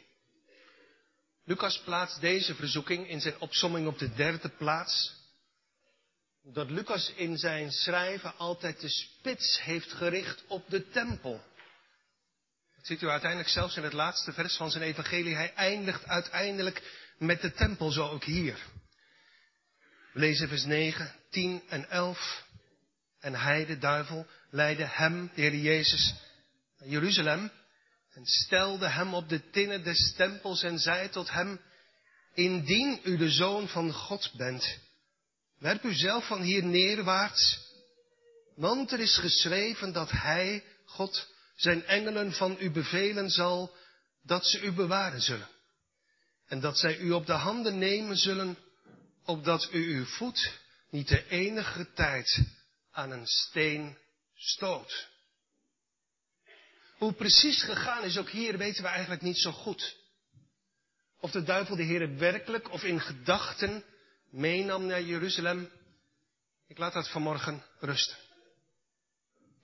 [1.46, 5.14] Lucas plaatst deze verzoeking in zijn opsomming op de derde plaats.
[6.44, 11.44] Dat Lucas in zijn schrijven altijd de spits heeft gericht op de tempel.
[12.84, 15.36] Ziet u uiteindelijk zelfs in het laatste vers van zijn evangelie.
[15.36, 16.82] Hij eindigt uiteindelijk
[17.18, 18.58] met de tempel, zo ook hier.
[20.14, 22.46] We lezen vers 9, 10 en 11.
[23.20, 26.14] En hij, de duivel, leidde hem, de Heer Jezus,
[26.78, 27.52] naar Jeruzalem
[28.14, 31.62] en stelde hem op de tinnen des tempels en zei tot hem,
[32.34, 34.78] indien u de zoon van God bent,
[35.60, 37.60] werp u zelf van hier neerwaarts,
[38.56, 43.76] want er is geschreven dat hij, God, zijn engelen van u bevelen zal,
[44.22, 45.50] dat ze u bewaren zullen.
[46.48, 48.58] En dat zij u op de handen nemen zullen,
[49.26, 52.44] opdat u uw voet niet de enige tijd
[52.92, 53.98] aan een steen
[54.36, 55.10] stoot.
[56.98, 59.98] Hoe precies gegaan is ook hier weten we eigenlijk niet zo goed.
[61.20, 63.84] Of de duivel de Heer werkelijk of in gedachten
[64.30, 65.70] meenam naar Jeruzalem.
[66.68, 68.18] Ik laat dat vanmorgen rusten.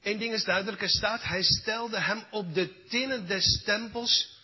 [0.01, 4.37] Eén ding is duidelijk, er staat, hij stelde hem op de tinnen des tempels.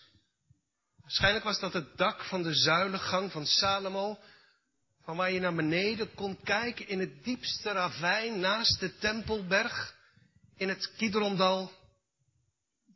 [1.00, 4.18] Waarschijnlijk was dat het dak van de zuilengang van Salomo,
[5.02, 9.94] van waar je naar beneden kon kijken in het diepste ravijn naast de Tempelberg,
[10.56, 11.72] in het Kidrondal,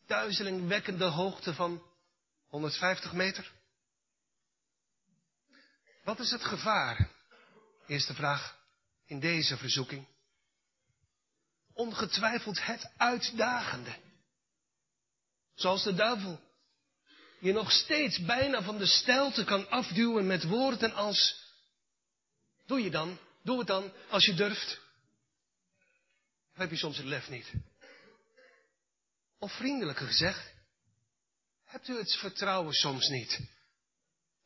[0.06, 1.82] duizelingwekkende hoogte van
[2.46, 3.52] 150 meter.
[6.04, 7.08] Wat is het gevaar?
[7.86, 8.58] Eerste vraag
[9.06, 10.06] in deze verzoeking.
[11.80, 13.96] Ongetwijfeld het uitdagende.
[15.54, 16.40] Zoals de duivel
[17.40, 21.44] je nog steeds bijna van de stelte kan afduwen met woorden als,
[22.66, 24.80] doe je dan, doe het dan, als je durft.
[26.52, 27.52] Heb je soms het lef niet?
[29.38, 30.52] Of vriendelijker gezegd,
[31.64, 33.40] hebt u het vertrouwen soms niet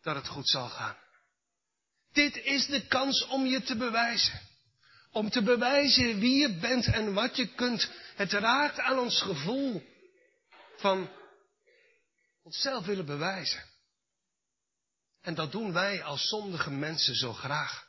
[0.03, 0.97] dat het goed zal gaan?
[2.13, 4.54] Dit is de kans om je te bewijzen.
[5.15, 7.91] Om te bewijzen wie je bent en wat je kunt.
[8.15, 9.83] Het raakt aan ons gevoel
[10.77, 11.11] van
[12.43, 13.65] onszelf willen bewijzen.
[15.21, 17.89] En dat doen wij als zondige mensen zo graag.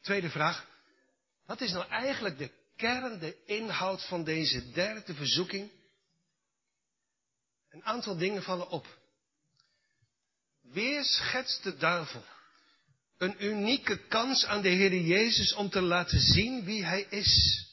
[0.00, 0.66] Tweede vraag.
[1.46, 5.70] Wat is nou eigenlijk de kern, de inhoud van deze derde verzoeking?
[7.70, 8.98] Een aantal dingen vallen op.
[10.60, 12.24] Weer schetst de duivel
[13.22, 17.64] een unieke kans aan de Heer Jezus om te laten zien wie Hij is.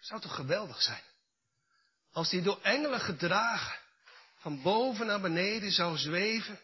[0.00, 1.02] Zou toch geweldig zijn?
[2.12, 3.78] Als hij door engelen gedragen
[4.36, 6.60] van boven naar beneden zou zweven,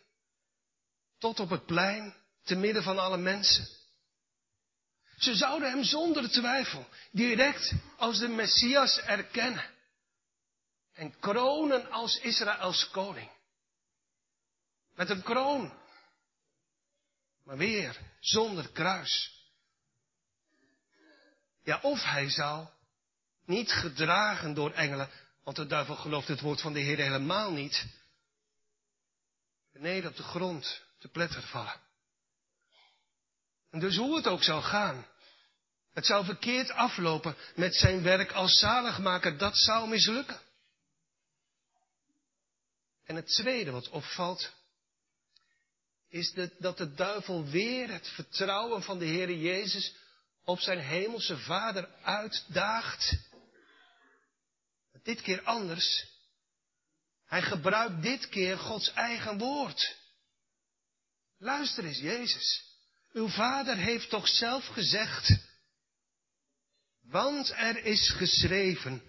[1.18, 3.66] tot op het plein, te midden van alle mensen.
[5.16, 9.70] Ze zouden hem zonder twijfel direct als de Messias erkennen
[10.92, 13.31] en kronen als Israëls koning.
[14.94, 15.72] Met een kroon,
[17.44, 19.33] maar weer zonder kruis.
[21.62, 22.66] Ja, of hij zou,
[23.44, 25.11] niet gedragen door engelen,
[25.42, 27.87] want de duivel gelooft het woord van de Heer helemaal niet,
[29.72, 31.80] beneden op de grond te pletter vallen.
[33.70, 35.07] En dus hoe het ook zou gaan,
[35.92, 40.40] het zou verkeerd aflopen met zijn werk als zaligmaker, dat zou mislukken.
[43.04, 44.52] En het tweede wat opvalt,
[46.14, 49.94] is dat de duivel weer het vertrouwen van de Heer Jezus
[50.44, 53.16] op zijn hemelse Vader uitdaagt.
[55.03, 56.07] Dit keer anders.
[57.27, 59.96] Hij gebruikt dit keer Gods eigen woord.
[61.38, 62.64] Luister eens, Jezus.
[63.12, 65.31] Uw Vader heeft toch zelf gezegd,
[67.03, 69.03] want er is geschreven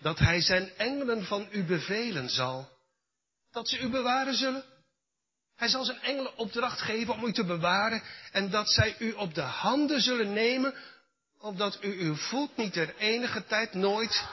[0.00, 2.78] dat Hij zijn engelen van u bevelen zal,
[3.50, 4.69] dat ze u bewaren zullen.
[5.60, 9.34] Hij zal zijn engelen opdracht geven om u te bewaren en dat zij u op
[9.34, 10.74] de handen zullen nemen,
[11.38, 14.24] opdat u uw voet niet ter enige tijd nooit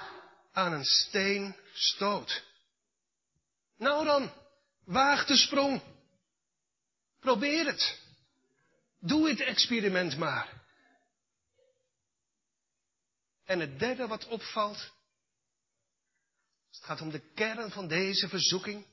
[0.51, 2.43] aan een steen stoot.
[3.77, 4.33] Nou dan,
[4.85, 5.81] waag de sprong.
[7.19, 7.99] Probeer het.
[8.99, 10.53] Doe het experiment maar.
[13.45, 14.91] En het derde wat opvalt,
[16.71, 18.85] het gaat om de kern van deze verzoeking.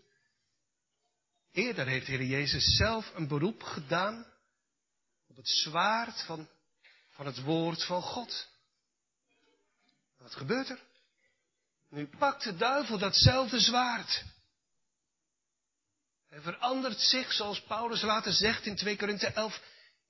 [1.54, 4.26] Eerder heeft de Heer Jezus zelf een beroep gedaan
[5.26, 6.48] op het zwaard van,
[7.10, 8.48] van het woord van God.
[10.18, 10.80] Wat gebeurt er?
[11.88, 14.24] Nu pakt de duivel datzelfde zwaard.
[16.28, 19.62] Hij verandert zich, zoals Paulus later zegt in 2 Korinthe 11,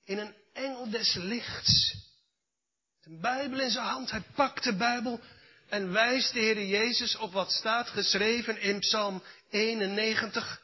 [0.04, 1.94] in een engel des lichts.
[3.02, 5.20] De Bijbel in zijn hand, hij pakt de Bijbel
[5.68, 10.62] en wijst de Heer Jezus op wat staat geschreven in Psalm 91.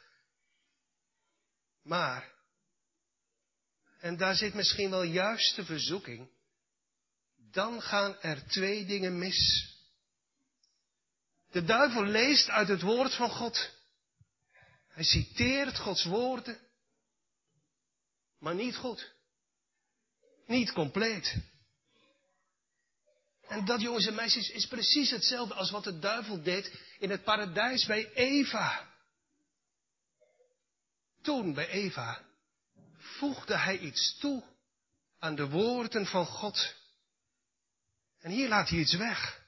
[1.83, 2.33] Maar,
[3.99, 6.31] en daar zit misschien wel juist de verzoeking,
[7.51, 9.69] dan gaan er twee dingen mis.
[11.51, 13.71] De duivel leest uit het woord van God.
[14.89, 16.59] Hij citeert Gods woorden,
[18.39, 19.13] maar niet goed.
[20.47, 21.37] Niet compleet.
[23.49, 27.25] En dat, jongens en meisjes, is precies hetzelfde als wat de duivel deed in het
[27.25, 28.90] paradijs bij Eva.
[31.23, 32.21] Toen bij Eva
[32.97, 34.43] voegde hij iets toe
[35.19, 36.75] aan de woorden van God.
[38.21, 39.41] En hier laat hij iets weg.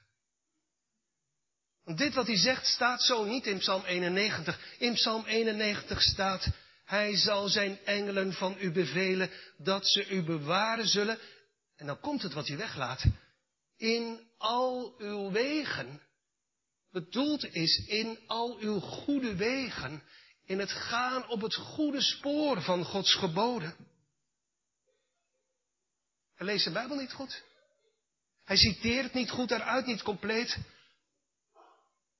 [1.83, 4.59] Want dit wat hij zegt staat zo niet in Psalm 91.
[4.77, 6.47] In Psalm 91 staat,
[6.85, 11.19] hij zal zijn engelen van u bevelen dat ze u bewaren zullen.
[11.75, 13.03] En dan komt het wat hij weglaat.
[13.77, 16.01] In al uw wegen.
[16.91, 20.03] Bedoeld is in al uw goede wegen.
[20.45, 23.75] In het gaan op het goede spoor van Gods geboden.
[26.35, 27.43] Hij leest de Bijbel niet goed.
[28.43, 30.57] Hij citeert niet goed daaruit, niet compleet.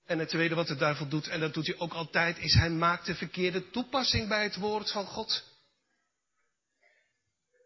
[0.05, 2.69] En het tweede wat de duivel doet, en dat doet hij ook altijd, is hij
[2.69, 5.43] maakt de verkeerde toepassing bij het woord van God.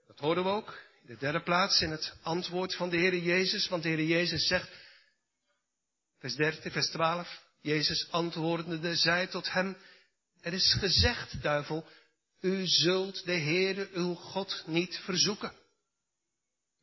[0.08, 3.68] Dat horen we ook in de derde plaats in het antwoord van de Heer Jezus,
[3.68, 4.70] want de Heer Jezus zegt,
[6.20, 9.78] vers 13, vers 12, Jezus antwoordende zei tot hem,
[10.42, 11.86] er is gezegd, duivel,
[12.42, 15.54] u zult de Heere uw God niet verzoeken.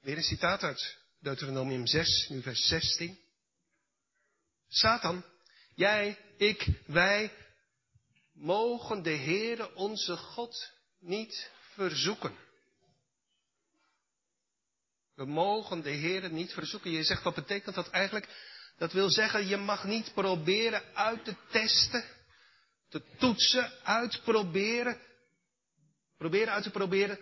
[0.01, 3.19] Weer een citaat uit Deuteronomium 6, nu vers 16.
[4.69, 5.25] Satan,
[5.75, 7.33] jij, ik, wij,
[8.33, 12.37] mogen de Heere onze God niet verzoeken.
[15.15, 16.91] We mogen de Heere niet verzoeken.
[16.91, 18.29] Je zegt, wat betekent dat eigenlijk?
[18.79, 22.05] Dat wil zeggen, je mag niet proberen uit te testen,
[22.95, 25.01] te toetsen, uitproberen,
[26.17, 27.19] proberen uit te proberen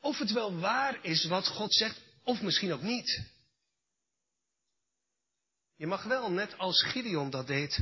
[0.00, 3.22] of het wel waar is wat God zegt, of misschien ook niet.
[5.76, 7.78] Je mag wel, net als Gideon dat deed,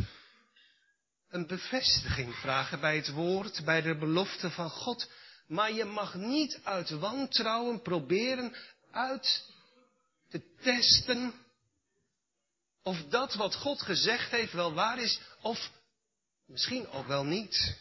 [1.28, 5.10] een bevestiging vragen bij het woord, bij de belofte van God.
[5.46, 8.56] Maar je mag niet uit wantrouwen proberen
[8.90, 9.44] uit
[10.28, 11.34] te testen
[12.82, 15.70] of dat wat God gezegd heeft wel waar is, of
[16.50, 17.78] misschien ook wel niet.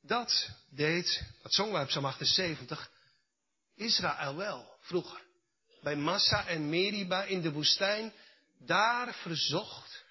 [0.00, 2.90] Dat deed, dat zongen we op Psalm 78,
[3.74, 5.22] Israël wel vroeger
[5.82, 8.12] bij Massa en Meriba in de woestijn,
[8.58, 10.04] daar verzocht,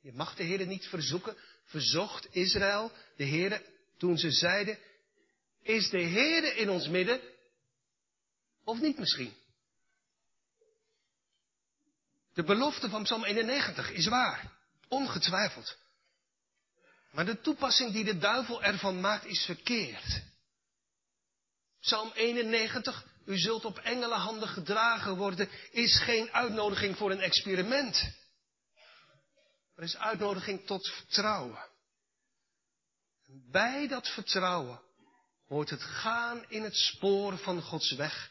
[0.00, 3.62] je mag de Heer niet verzoeken, verzocht Israël de Heer
[3.98, 4.78] toen ze zeiden,
[5.62, 7.20] is de Heer in ons midden
[8.64, 9.34] of niet misschien?
[12.34, 14.57] De belofte van Psalm 91 is waar,
[14.88, 15.76] ongetwijfeld.
[17.10, 20.22] Maar de toepassing die de duivel ervan maakt is verkeerd.
[21.80, 28.12] Psalm 91 u zult op engelenhanden gedragen worden, is geen uitnodiging voor een experiment.
[29.74, 31.66] Er is uitnodiging tot vertrouwen.
[33.50, 34.80] bij dat vertrouwen
[35.46, 38.30] hoort het gaan in het spoor van Gods weg.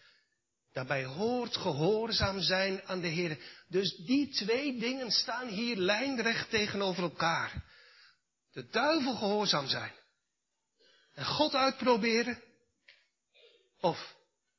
[0.78, 3.40] Daarbij hoort gehoorzaam zijn aan de Heer.
[3.68, 7.64] Dus die twee dingen staan hier lijnrecht tegenover elkaar.
[8.52, 9.94] De duivel gehoorzaam zijn.
[11.14, 12.44] En God uitproberen.
[13.80, 14.16] Of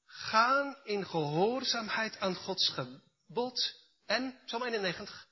[0.06, 3.74] gaan in gehoorzaamheid aan Gods gebod
[4.06, 5.28] en, Psalm 91,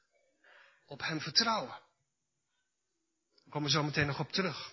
[0.87, 1.81] op Hem vertrouwen.
[3.35, 4.73] Daar komen we zo meteen nog op terug.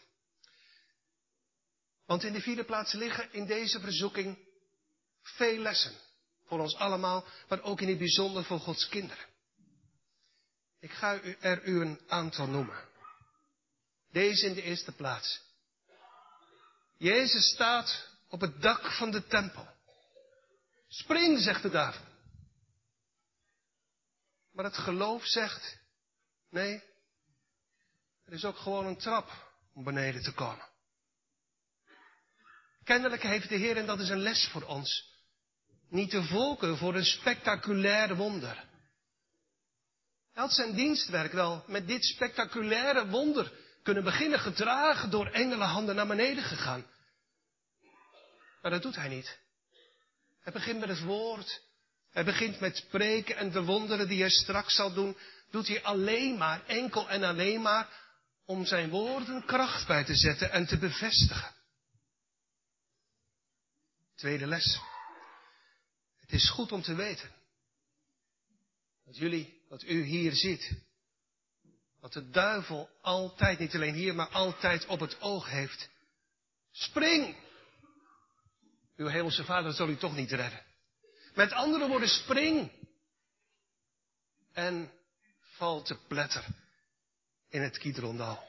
[2.06, 4.52] Want in de vierde plaats liggen in deze verzoeking
[5.24, 5.94] veel lessen.
[6.46, 9.26] Voor ons allemaal, maar ook in het bijzonder voor Gods kinderen.
[10.80, 12.88] Ik ga er u een aantal noemen.
[14.12, 15.42] Deze in de eerste plaats.
[16.98, 19.67] Jezus staat op het dak van de tempel.
[20.88, 22.06] Spring, zegt de duivel.
[24.52, 25.78] Maar het geloof zegt,
[26.50, 26.84] nee,
[28.26, 30.71] er is ook gewoon een trap om beneden te komen.
[32.84, 35.13] Kennelijk heeft de Heer, en dat is een les voor ons,
[35.94, 38.56] niet de volken voor een spectaculair wonder.
[40.33, 43.52] Hij had zijn dienstwerk wel met dit spectaculaire wonder
[43.83, 46.85] kunnen beginnen, gedragen door engelenhanden naar beneden gegaan.
[48.62, 49.39] Maar dat doet hij niet.
[50.41, 51.62] Hij begint met het woord.
[52.12, 55.17] Hij begint met spreken en de wonderen die hij straks zal doen,
[55.52, 57.89] doet hij alleen maar, enkel en alleen maar,
[58.46, 61.54] om zijn woorden kracht bij te zetten en te bevestigen.
[64.15, 64.79] Tweede les.
[66.34, 67.31] Het is goed om te weten
[69.06, 70.71] dat jullie, dat u hier ziet,
[72.00, 75.90] dat de duivel altijd, niet alleen hier, maar altijd op het oog heeft.
[76.71, 77.36] Spring!
[78.96, 80.63] Uw hemelse vader zal u toch niet redden.
[81.34, 82.71] Met andere woorden, spring!
[84.54, 84.92] En
[85.40, 86.46] val te pletter
[87.50, 88.44] in het Kidrondal.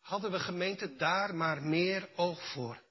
[0.00, 2.84] Hadden we gemeente daar maar meer oog voor.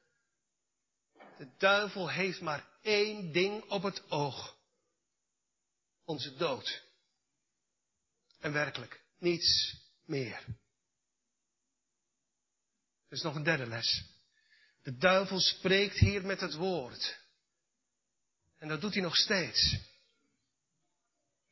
[1.37, 4.57] De duivel heeft maar één ding op het oog.
[6.03, 6.83] Onze dood.
[8.39, 9.75] En werkelijk, niets
[10.05, 10.43] meer.
[13.07, 14.03] Er is nog een derde les.
[14.83, 17.19] De duivel spreekt hier met het woord.
[18.57, 19.77] En dat doet hij nog steeds.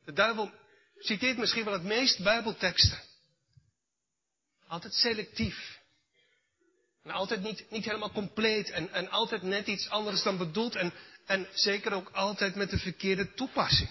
[0.04, 0.52] De duivel
[0.98, 3.02] citeert misschien wel het meest Bijbelteksten.
[4.66, 5.82] Altijd selectief.
[7.04, 8.70] En altijd niet, niet helemaal compleet.
[8.70, 10.74] En, en altijd net iets anders dan bedoeld.
[10.74, 10.92] En,
[11.26, 13.90] en zeker ook altijd met de verkeerde toepassing.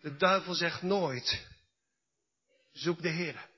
[0.00, 1.46] De duivel zegt nooit,
[2.72, 3.48] zoek de Heer.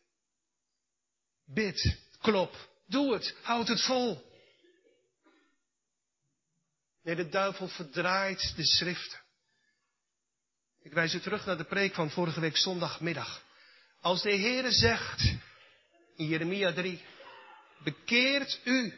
[1.45, 4.29] Bid, klop, doe het, houd het vol.
[7.03, 9.19] Nee, de duivel verdraait de schriften.
[10.83, 13.43] Ik wijs u terug naar de preek van vorige week zondagmiddag.
[14.01, 15.35] Als de Heere zegt
[16.21, 17.01] in Jeremia 3,
[17.85, 18.93] bekeert u,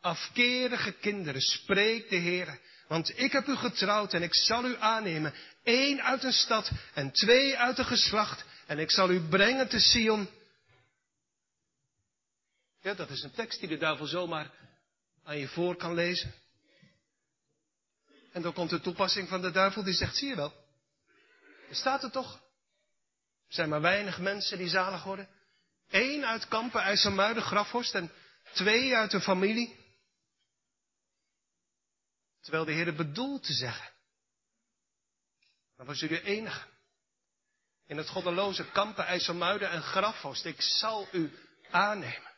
[0.00, 2.58] afkerige kinderen, spreekt de Heere,
[2.88, 7.12] want ik heb u getrouwd en ik zal u aannemen, één uit een stad en
[7.12, 10.28] twee uit een geslacht, en ik zal u brengen te Sion.
[12.80, 14.50] Ja, dat is een tekst die de duivel zomaar
[15.24, 16.34] aan je voor kan lezen.
[18.32, 20.52] En dan komt de toepassing van de duivel die zegt, zie je wel,
[21.68, 22.34] er staat er toch.
[23.48, 25.28] Er zijn maar weinig mensen die zalig worden.
[25.88, 28.12] Eén uit Kampen, IJsselmuiden, Grafhorst en
[28.52, 29.84] twee uit een familie.
[32.40, 33.92] Terwijl de Heer bedoelt te zeggen.
[35.76, 36.66] Maar was u de enige.
[37.86, 40.44] In het goddeloze Kampen, IJsselmuiden en Grafhorst.
[40.44, 41.38] Ik zal u
[41.70, 42.34] aannemen.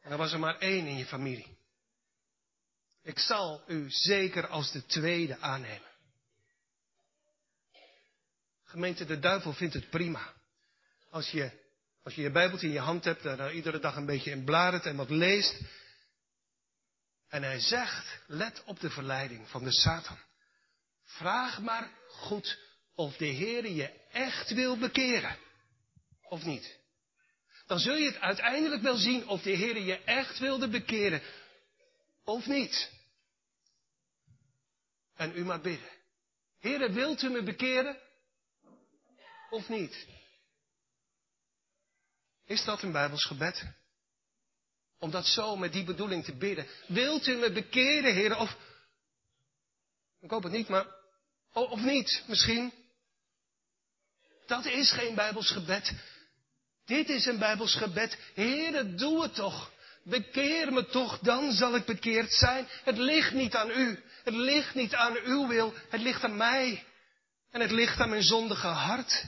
[0.00, 1.58] En er was er maar één in je familie.
[3.02, 5.90] Ik zal u zeker als de tweede aannemen.
[8.64, 10.32] Gemeente, de duivel vindt het prima.
[11.12, 11.50] Als je,
[12.02, 14.86] als je je Bijbeltje in je hand hebt, daar iedere dag een beetje in bladert
[14.86, 15.60] en wat leest.
[17.28, 20.18] En hij zegt, let op de verleiding van de Satan.
[21.04, 22.58] Vraag maar goed
[22.94, 25.38] of de Heer je echt wil bekeren.
[26.22, 26.78] Of niet.
[27.66, 31.22] Dan zul je het uiteindelijk wel zien of de Heer je echt wilde bekeren.
[32.24, 32.90] Of niet.
[35.14, 35.90] En u maar bidden.
[36.58, 37.98] Heere, wilt u me bekeren?
[39.50, 40.06] Of niet?
[42.52, 43.64] Is dat een Bijbels gebed?
[44.98, 46.66] Om dat zo met die bedoeling te bidden.
[46.86, 48.36] Wilt u me bekeren, Heer?
[48.36, 48.56] Of,
[50.20, 50.86] ik hoop het niet, maar,
[51.52, 52.72] of niet, misschien.
[54.46, 55.92] Dat is geen Bijbels gebed.
[56.84, 58.18] Dit is een Bijbels gebed.
[58.34, 59.72] Heere, doe het toch.
[60.04, 62.68] Bekeer me toch, dan zal ik bekeerd zijn.
[62.84, 64.02] Het ligt niet aan u.
[64.24, 65.74] Het ligt niet aan uw wil.
[65.88, 66.84] Het ligt aan mij.
[67.50, 69.24] En het ligt aan mijn zondige hart.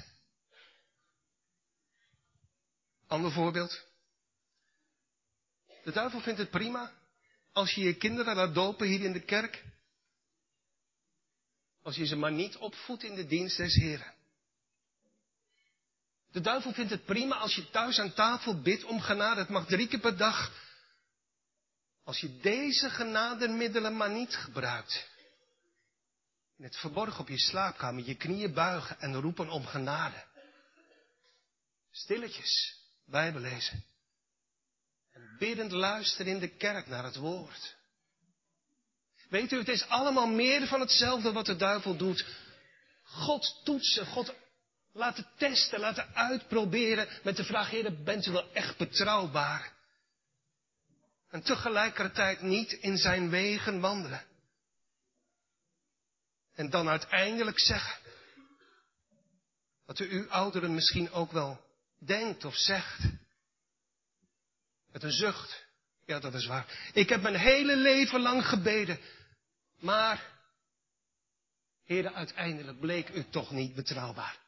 [3.07, 3.85] Ander voorbeeld.
[5.85, 6.93] De duivel vindt het prima
[7.53, 9.65] als je je kinderen laat dopen hier in de kerk.
[11.83, 14.15] Als je ze maar niet opvoedt in de dienst des Heren.
[16.31, 19.41] De duivel vindt het prima als je thuis aan tafel bidt om genade.
[19.41, 20.53] Het mag drie keer per dag.
[22.05, 25.09] Als je deze genademiddelen maar niet gebruikt.
[26.57, 30.25] In het verborgen op je slaapkamer je knieën buigen en roepen om genade.
[31.91, 32.84] Stilletjes.
[33.07, 33.85] Bijbel lezen.
[35.13, 37.77] En biddend luisteren in de kerk naar het woord.
[39.29, 42.27] Weet u, het is allemaal meer van hetzelfde wat de duivel doet.
[43.03, 44.35] God toetsen, God
[44.93, 49.73] laten testen, laten uitproberen met de vraag, Heer, bent u wel echt betrouwbaar?
[51.29, 54.25] En tegelijkertijd niet in zijn wegen wandelen.
[56.55, 57.99] En dan uiteindelijk zeggen,
[59.87, 61.64] wat u uw ouderen misschien ook wel
[62.07, 63.01] denkt of zegt.
[64.93, 65.65] Met een zucht.
[66.07, 66.91] Ja, dat is waar.
[66.93, 68.99] Ik heb mijn hele leven lang gebeden.
[69.81, 70.27] Maar,
[71.85, 74.39] heren, uiteindelijk bleek u toch niet betrouwbaar.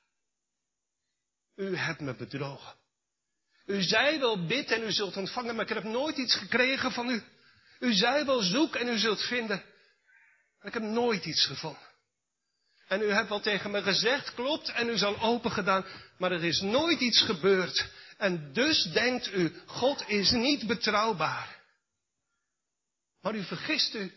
[1.55, 2.75] U hebt me bedrogen.
[3.67, 7.11] U zei wel bid en u zult ontvangen, maar ik heb nooit iets gekregen van
[7.11, 7.23] u.
[7.79, 9.65] U zei wel zoek en u zult vinden.
[10.59, 11.86] Maar ik heb nooit iets gevonden.
[12.87, 15.87] En u hebt wel tegen me gezegd, klopt, en u zal open gedaan,
[16.19, 17.91] maar er is nooit iets gebeurd.
[18.17, 21.63] En dus denkt u, God is niet betrouwbaar.
[23.21, 24.13] Maar u vergist u.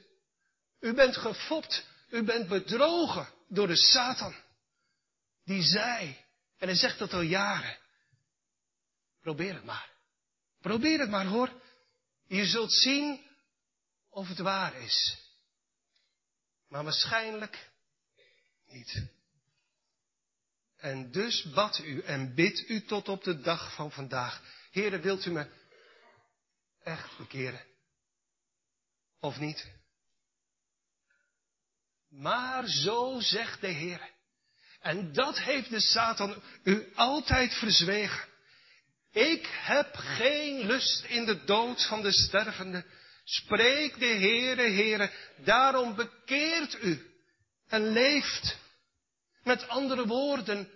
[0.80, 4.36] U bent gefopt, u bent bedrogen door de Satan.
[5.44, 6.18] Die zei,
[6.58, 7.78] en hij zegt dat al jaren.
[9.22, 9.90] Probeer het maar.
[10.62, 11.62] Probeer het maar hoor.
[12.28, 13.22] Je zult zien
[14.10, 15.18] of het waar is.
[16.68, 17.70] Maar waarschijnlijk
[18.72, 19.04] niet.
[20.78, 24.42] En dus bad u en bidt u tot op de dag van vandaag.
[24.72, 25.48] Heren, wilt u me
[26.84, 27.66] echt bekeren?
[29.20, 29.68] Of niet?
[32.10, 34.10] Maar zo zegt de Heer.
[34.80, 38.28] En dat heeft de Satan u altijd verzwegen.
[39.12, 42.86] Ik heb geen lust in de dood van de stervende.
[43.24, 47.09] Spreek de Heere, Heere, daarom bekeert u
[47.70, 48.58] en leeft.
[49.44, 50.70] Met andere woorden,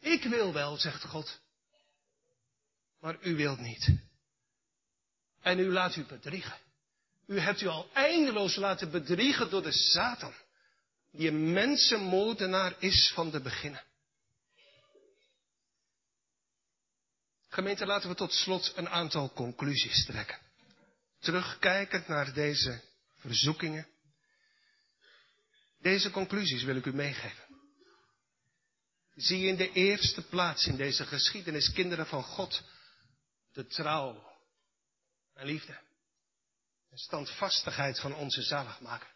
[0.00, 1.40] ik wil wel, zegt God,
[3.00, 3.88] maar u wilt niet.
[5.40, 6.58] En u laat u bedriegen.
[7.26, 10.34] U hebt u al eindeloos laten bedriegen door de Satan,
[11.10, 13.82] die een mensenmoordenaar is van de beginnen.
[17.48, 20.38] Gemeente, laten we tot slot een aantal conclusies trekken.
[21.18, 22.80] Terugkijkend naar deze
[23.16, 23.86] verzoekingen.
[25.80, 27.44] Deze conclusies wil ik u meegeven.
[29.14, 32.62] Zie in de eerste plaats in deze geschiedenis, kinderen van God,
[33.52, 34.38] de trouw
[35.34, 35.78] en liefde.
[36.90, 39.08] En standvastigheid van onze zaligmaker.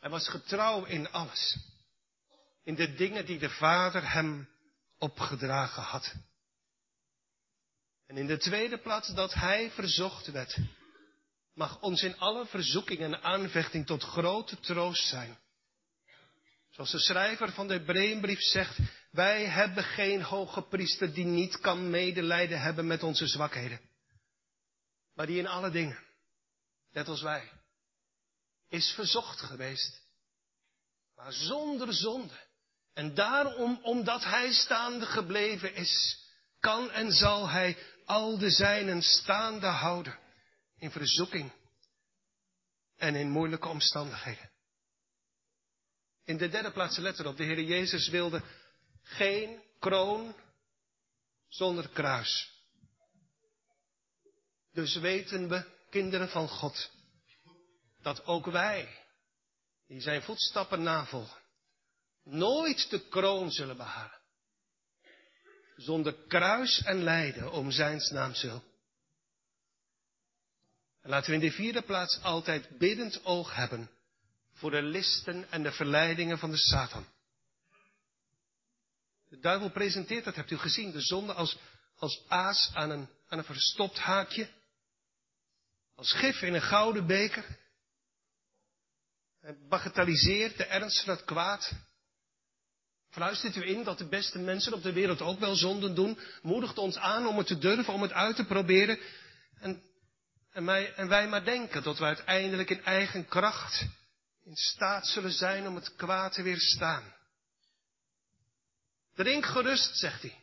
[0.00, 1.58] Hij was getrouw in alles.
[2.64, 4.48] In de dingen die de Vader hem
[4.98, 6.14] opgedragen had.
[8.06, 10.58] En in de tweede plaats dat hij verzocht werd,
[11.54, 15.38] mag ons in alle verzoeking en aanvechting tot grote troost zijn.
[16.70, 18.78] Zoals de schrijver van de Hebreeënbrief zegt,
[19.10, 23.80] wij hebben geen hoge priester die niet kan medelijden hebben met onze zwakheden.
[25.14, 25.98] Maar die in alle dingen,
[26.92, 27.50] net als wij,
[28.68, 30.02] is verzocht geweest.
[31.16, 32.34] Maar zonder zonde.
[32.94, 36.20] En daarom, omdat hij staande gebleven is,
[36.60, 40.20] kan en zal hij al de zijnen staande houden
[40.82, 41.52] in verzoeking
[42.96, 44.50] en in moeilijke omstandigheden.
[46.24, 48.42] In de derde plaats let erop, de Heer Jezus wilde
[49.02, 50.34] geen kroon
[51.48, 52.50] zonder kruis.
[54.72, 56.90] Dus weten we, kinderen van God,
[58.00, 59.04] dat ook wij,
[59.86, 61.42] die zijn voetstappen navolgen,
[62.22, 64.20] nooit de kroon zullen behalen
[65.76, 68.71] zonder kruis en lijden om zijns naam wil.
[71.02, 73.90] En laten we in de vierde plaats altijd biddend oog hebben
[74.52, 77.06] voor de listen en de verleidingen van de Satan.
[79.28, 81.58] De duivel presenteert, dat hebt u gezien, de zonde als,
[81.96, 84.48] als aas aan een, aan een verstopt haakje.
[85.94, 87.58] Als gif in een gouden beker.
[89.40, 91.72] Hij bagatelliseert de ernst van het kwaad.
[93.10, 96.18] Fluistert u in dat de beste mensen op de wereld ook wel zonden doen?
[96.42, 98.98] Moedigt ons aan om het te durven, om het uit te proberen.
[99.60, 99.82] En,
[100.52, 103.86] en, wij, en wij maar denken dat we uiteindelijk in eigen kracht
[104.44, 107.14] in staat zullen zijn om het kwaad te weerstaan.
[109.14, 110.40] Drink gerust, zegt hij.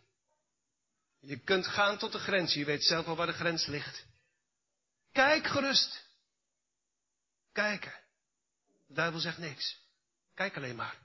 [1.19, 4.05] Je kunt gaan tot de grens, je weet zelf al waar de grens ligt.
[5.11, 6.07] Kijk gerust.
[7.53, 7.93] Kijken.
[8.87, 9.77] De duivel zegt niks.
[10.33, 10.97] Kijk alleen maar.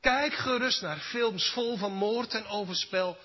[0.00, 3.18] Kijk gerust naar films vol van moord en overspel.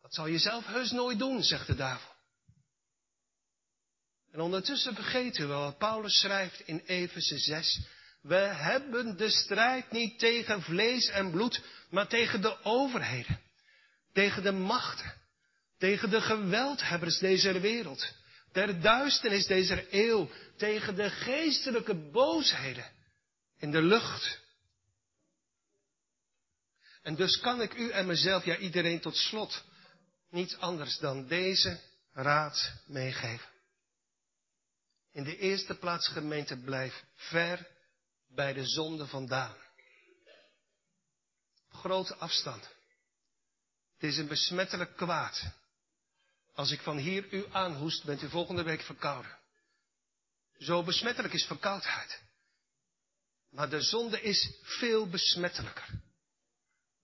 [0.00, 2.15] Dat zal je zelf heus nooit doen, zegt de duivel.
[4.36, 7.80] En ondertussen vergeten we wat Paulus schrijft in Efeze 6.
[8.22, 13.40] We hebben de strijd niet tegen vlees en bloed, maar tegen de overheden,
[14.12, 15.14] tegen de machten,
[15.78, 18.12] tegen de geweldhebbers deze wereld,
[18.52, 22.90] der duisternis deze eeuw, tegen de geestelijke boosheden
[23.58, 24.40] in de lucht.
[27.02, 29.64] En dus kan ik u en mezelf, ja iedereen tot slot,
[30.30, 31.80] niets anders dan deze
[32.12, 33.54] raad meegeven.
[35.16, 37.66] In de eerste plaats gemeente blijf ver
[38.28, 39.56] bij de zonde vandaan.
[41.68, 42.68] Grote afstand.
[43.94, 45.42] Het is een besmettelijk kwaad.
[46.54, 49.38] Als ik van hier u aanhoest, bent u volgende week verkouden.
[50.58, 52.22] Zo besmettelijk is verkoudheid.
[53.50, 55.88] Maar de zonde is veel besmettelijker.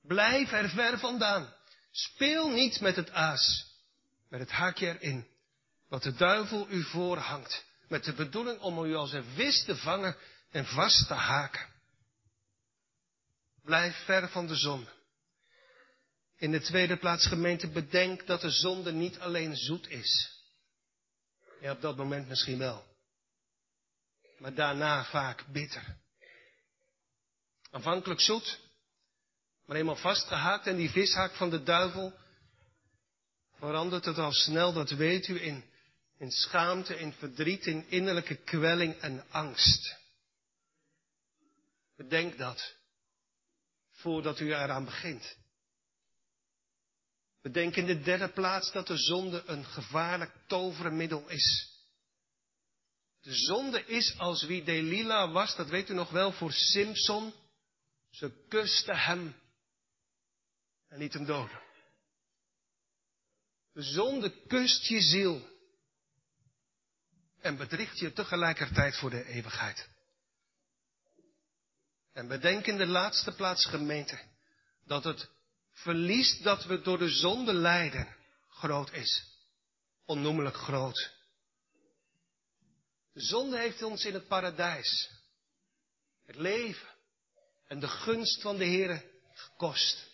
[0.02, 1.54] Blijf er ver vandaan.
[1.90, 3.74] Speel niet met het aas,
[4.28, 5.26] met het haakje erin,
[5.88, 10.16] wat de duivel u voorhangt, met de bedoeling om u als een vis te vangen
[10.50, 11.66] en vast te haken.
[13.62, 14.90] Blijf ver van de zonde.
[16.36, 20.40] In de tweede plaats, gemeente, bedenk dat de zonde niet alleen zoet is.
[21.60, 22.84] Ja, op dat moment misschien wel.
[24.38, 25.96] Maar daarna vaak bitter.
[27.70, 28.60] Aanvankelijk zoet,
[29.66, 32.12] maar eenmaal vastgehaakt en die vishaak van de duivel
[33.58, 35.71] verandert het al snel, dat weet u, in,
[36.22, 39.96] in schaamte, in verdriet, in innerlijke kwelling en angst.
[41.96, 42.76] Bedenk dat
[43.90, 45.36] voordat u eraan begint.
[47.40, 51.70] Bedenk in de derde plaats dat de zonde een gevaarlijk tovermiddel is.
[53.20, 57.34] De zonde is als wie Delila was, dat weet u nog wel, voor Simpson.
[58.10, 59.34] Ze kuste hem
[60.88, 61.60] en liet hem doden.
[63.72, 65.50] De zonde kust je ziel
[67.42, 69.88] en bedriegt je tegelijkertijd voor de eeuwigheid.
[72.12, 74.18] En bedenk in de laatste plaats gemeente
[74.84, 75.30] dat het
[75.72, 78.16] verlies dat we door de zonde lijden
[78.48, 79.24] groot is.
[80.04, 81.10] Onnoemelijk groot.
[83.12, 85.10] De zonde heeft ons in het paradijs,
[86.26, 86.88] het leven
[87.66, 90.10] en de gunst van de Heer gekost.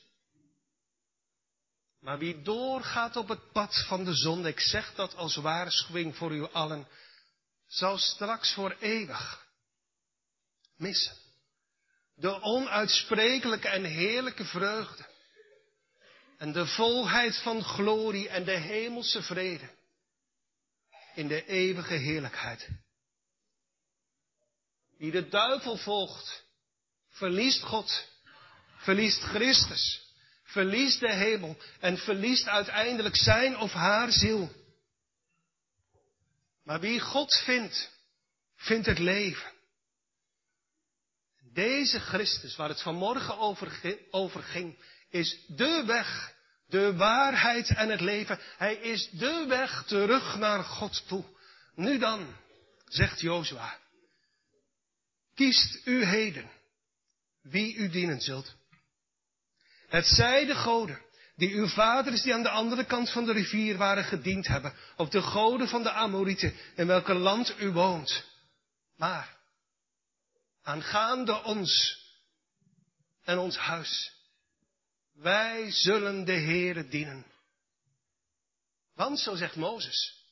[2.01, 6.35] Maar wie doorgaat op het pad van de zonde, ik zeg dat als waarschuwing voor
[6.35, 6.89] u allen,
[7.68, 9.46] zal straks voor eeuwig
[10.76, 11.16] missen.
[12.14, 15.06] De onuitsprekelijke en heerlijke vreugde.
[16.38, 19.70] En de volheid van glorie en de hemelse vrede.
[21.14, 22.68] In de eeuwige heerlijkheid.
[24.96, 26.44] Wie de duivel volgt,
[27.08, 28.08] verliest God,
[28.76, 30.12] verliest Christus,
[30.42, 34.52] verliest de hemel en verliest uiteindelijk zijn of haar ziel.
[36.68, 37.90] Maar wie God vindt,
[38.56, 39.52] vindt het leven.
[41.52, 43.38] Deze Christus, waar het vanmorgen
[44.10, 46.34] over ging, is de weg,
[46.66, 48.38] de waarheid en het leven.
[48.56, 51.24] Hij is de weg terug naar God toe.
[51.74, 52.36] Nu dan,
[52.84, 53.78] zegt Jozua,
[55.34, 56.50] kiest u heden
[57.42, 58.54] wie u dienen zult.
[59.88, 61.02] Het zij de goden
[61.39, 65.09] die uw vaders die aan de andere kant van de rivier waren gediend hebben, of
[65.09, 68.24] de goden van de Amorieten in welke land u woont.
[68.97, 69.36] Maar
[70.62, 72.03] aangaande ons
[73.24, 74.12] en ons huis.
[75.12, 77.26] Wij zullen de Heere dienen.
[78.95, 80.26] Want zo zegt Mozes.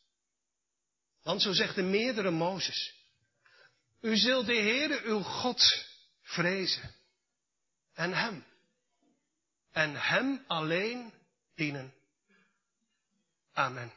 [1.22, 2.94] Want zo zegt de meerdere Mozes.
[4.00, 5.86] U zult de Heere uw God
[6.22, 6.94] vrezen.
[7.94, 8.44] En hem.
[9.76, 11.12] En hem alleen
[11.54, 11.92] dienen.
[13.52, 13.92] Amen.